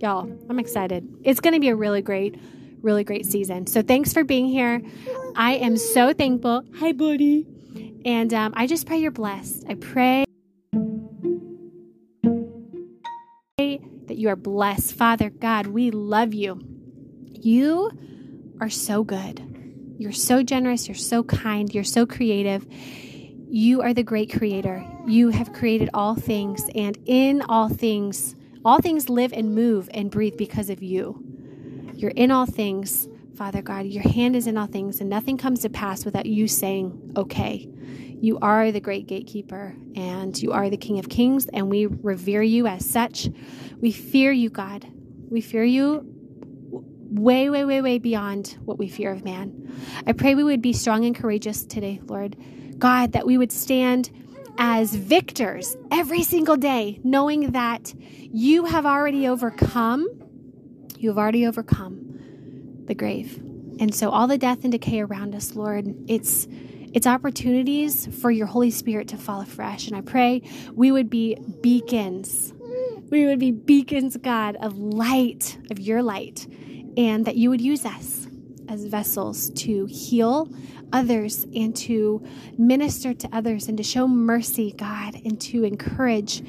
y'all, 0.00 0.30
I'm 0.50 0.58
excited. 0.58 1.08
It's 1.24 1.40
going 1.40 1.54
to 1.54 1.60
be 1.60 1.68
a 1.68 1.76
really 1.76 2.02
great, 2.02 2.38
really 2.82 3.04
great 3.04 3.24
season. 3.24 3.66
So 3.66 3.80
thanks 3.80 4.12
for 4.12 4.22
being 4.22 4.46
here. 4.46 4.82
I 5.34 5.54
am 5.54 5.76
so 5.78 6.12
thankful. 6.12 6.62
Hi, 6.76 6.92
buddy. 6.92 7.46
And 8.04 8.34
um, 8.34 8.52
I 8.54 8.66
just 8.66 8.86
pray 8.86 8.98
you're 8.98 9.10
blessed. 9.10 9.64
I 9.66 9.74
pray 9.74 10.24
that 13.58 14.18
you 14.18 14.28
are 14.28 14.36
blessed. 14.36 14.92
Father 14.94 15.30
God, 15.30 15.68
we 15.68 15.90
love 15.90 16.34
you. 16.34 16.60
You 17.32 17.90
are 18.60 18.68
so 18.68 19.04
good. 19.04 19.94
You're 19.96 20.12
so 20.12 20.42
generous. 20.42 20.86
You're 20.86 20.94
so 20.96 21.22
kind. 21.22 21.72
You're 21.74 21.82
so 21.84 22.04
creative. 22.04 22.66
You 23.54 23.82
are 23.82 23.94
the 23.94 24.02
great 24.02 24.36
creator. 24.36 24.84
You 25.06 25.28
have 25.28 25.52
created 25.52 25.88
all 25.94 26.16
things, 26.16 26.68
and 26.74 26.98
in 27.06 27.40
all 27.42 27.68
things, 27.68 28.34
all 28.64 28.80
things 28.80 29.08
live 29.08 29.32
and 29.32 29.54
move 29.54 29.88
and 29.94 30.10
breathe 30.10 30.36
because 30.36 30.70
of 30.70 30.82
you. 30.82 31.24
You're 31.94 32.10
in 32.10 32.32
all 32.32 32.46
things, 32.46 33.06
Father 33.36 33.62
God. 33.62 33.86
Your 33.86 34.02
hand 34.02 34.34
is 34.34 34.48
in 34.48 34.58
all 34.58 34.66
things, 34.66 35.00
and 35.00 35.08
nothing 35.08 35.38
comes 35.38 35.60
to 35.60 35.68
pass 35.68 36.04
without 36.04 36.26
you 36.26 36.48
saying, 36.48 37.12
okay. 37.16 37.70
You 38.20 38.40
are 38.40 38.72
the 38.72 38.80
great 38.80 39.06
gatekeeper, 39.06 39.76
and 39.94 40.36
you 40.42 40.50
are 40.50 40.68
the 40.68 40.76
King 40.76 40.98
of 40.98 41.08
Kings, 41.08 41.46
and 41.46 41.70
we 41.70 41.86
revere 41.86 42.42
you 42.42 42.66
as 42.66 42.84
such. 42.84 43.28
We 43.80 43.92
fear 43.92 44.32
you, 44.32 44.50
God. 44.50 44.84
We 45.30 45.40
fear 45.40 45.62
you 45.62 46.02
way, 46.72 47.50
way, 47.50 47.64
way, 47.64 47.80
way 47.80 47.98
beyond 48.00 48.58
what 48.64 48.78
we 48.78 48.88
fear 48.88 49.12
of 49.12 49.24
man. 49.24 49.72
I 50.08 50.12
pray 50.12 50.34
we 50.34 50.42
would 50.42 50.60
be 50.60 50.72
strong 50.72 51.04
and 51.04 51.14
courageous 51.14 51.64
today, 51.64 52.00
Lord. 52.04 52.34
God, 52.84 53.12
that 53.12 53.24
we 53.24 53.38
would 53.38 53.50
stand 53.50 54.10
as 54.58 54.94
victors 54.94 55.74
every 55.90 56.22
single 56.22 56.58
day, 56.58 57.00
knowing 57.02 57.52
that 57.52 57.94
you 57.98 58.66
have 58.66 58.84
already 58.84 59.26
overcome, 59.26 60.06
you 60.98 61.08
have 61.08 61.16
already 61.16 61.46
overcome 61.46 62.84
the 62.84 62.94
grave. 62.94 63.38
And 63.80 63.94
so 63.94 64.10
all 64.10 64.26
the 64.26 64.36
death 64.36 64.64
and 64.64 64.70
decay 64.70 65.00
around 65.00 65.34
us, 65.34 65.56
Lord, 65.56 65.94
it's 66.08 66.46
it's 66.92 67.06
opportunities 67.06 68.06
for 68.20 68.30
your 68.30 68.46
Holy 68.46 68.70
Spirit 68.70 69.08
to 69.08 69.16
fall 69.16 69.40
afresh. 69.40 69.86
And 69.88 69.96
I 69.96 70.02
pray 70.02 70.42
we 70.74 70.92
would 70.92 71.08
be 71.08 71.38
beacons. 71.62 72.52
We 73.08 73.24
would 73.24 73.38
be 73.38 73.50
beacons, 73.50 74.18
God, 74.18 74.56
of 74.60 74.76
light, 74.76 75.56
of 75.70 75.78
your 75.78 76.02
light, 76.02 76.46
and 76.98 77.24
that 77.24 77.36
you 77.36 77.48
would 77.48 77.62
use 77.62 77.86
us 77.86 78.28
as 78.68 78.84
vessels 78.84 79.48
to 79.50 79.86
heal 79.86 80.50
others 80.94 81.44
and 81.54 81.76
to 81.76 82.24
minister 82.56 83.12
to 83.12 83.28
others 83.32 83.68
and 83.68 83.76
to 83.76 83.82
show 83.82 84.06
mercy, 84.06 84.72
God, 84.72 85.16
and 85.24 85.38
to 85.42 85.64
encourage 85.64 86.40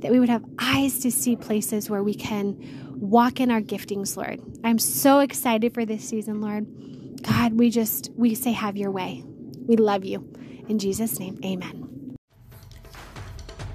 that 0.00 0.10
we 0.10 0.18
would 0.18 0.28
have 0.28 0.44
eyes 0.58 0.98
to 1.00 1.10
see 1.10 1.36
places 1.36 1.88
where 1.88 2.02
we 2.02 2.12
can 2.12 2.58
walk 3.00 3.40
in 3.40 3.50
our 3.50 3.60
giftings, 3.60 4.16
Lord. 4.16 4.40
I'm 4.64 4.80
so 4.80 5.20
excited 5.20 5.72
for 5.72 5.86
this 5.86 6.06
season, 6.06 6.40
Lord. 6.40 6.66
God, 7.22 7.54
we 7.54 7.70
just, 7.70 8.10
we 8.16 8.34
say, 8.34 8.50
have 8.50 8.76
your 8.76 8.90
way. 8.90 9.22
We 9.66 9.76
love 9.76 10.04
you. 10.04 10.28
In 10.68 10.80
Jesus' 10.80 11.20
name, 11.20 11.38
amen. 11.44 12.16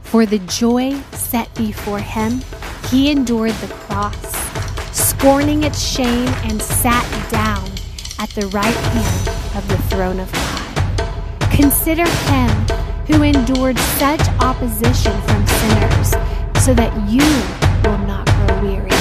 For 0.02 0.26
the 0.26 0.40
joy 0.40 1.00
set 1.14 1.54
before 1.56 2.00
him, 2.00 2.42
he 2.90 3.10
endured 3.10 3.52
the 3.54 3.68
cross, 3.68 4.36
scorning 4.92 5.64
its 5.64 5.82
shame, 5.82 6.28
and 6.44 6.62
sat 6.62 7.32
down 7.32 7.70
at 8.20 8.30
the 8.32 8.48
right 8.48 8.74
hand 8.74 9.37
of 9.58 9.68
the 9.68 9.78
throne 9.90 10.20
of 10.20 10.32
God. 10.32 11.52
Consider 11.52 12.06
him 12.06 12.50
who 13.08 13.24
endured 13.24 13.80
such 13.98 14.22
opposition 14.40 15.20
from 15.22 15.48
sinners 15.48 16.12
so 16.64 16.74
that 16.76 16.94
you 17.10 17.26
will 17.84 17.98
not 18.06 18.26
grow 18.28 18.62
weary 18.62 18.97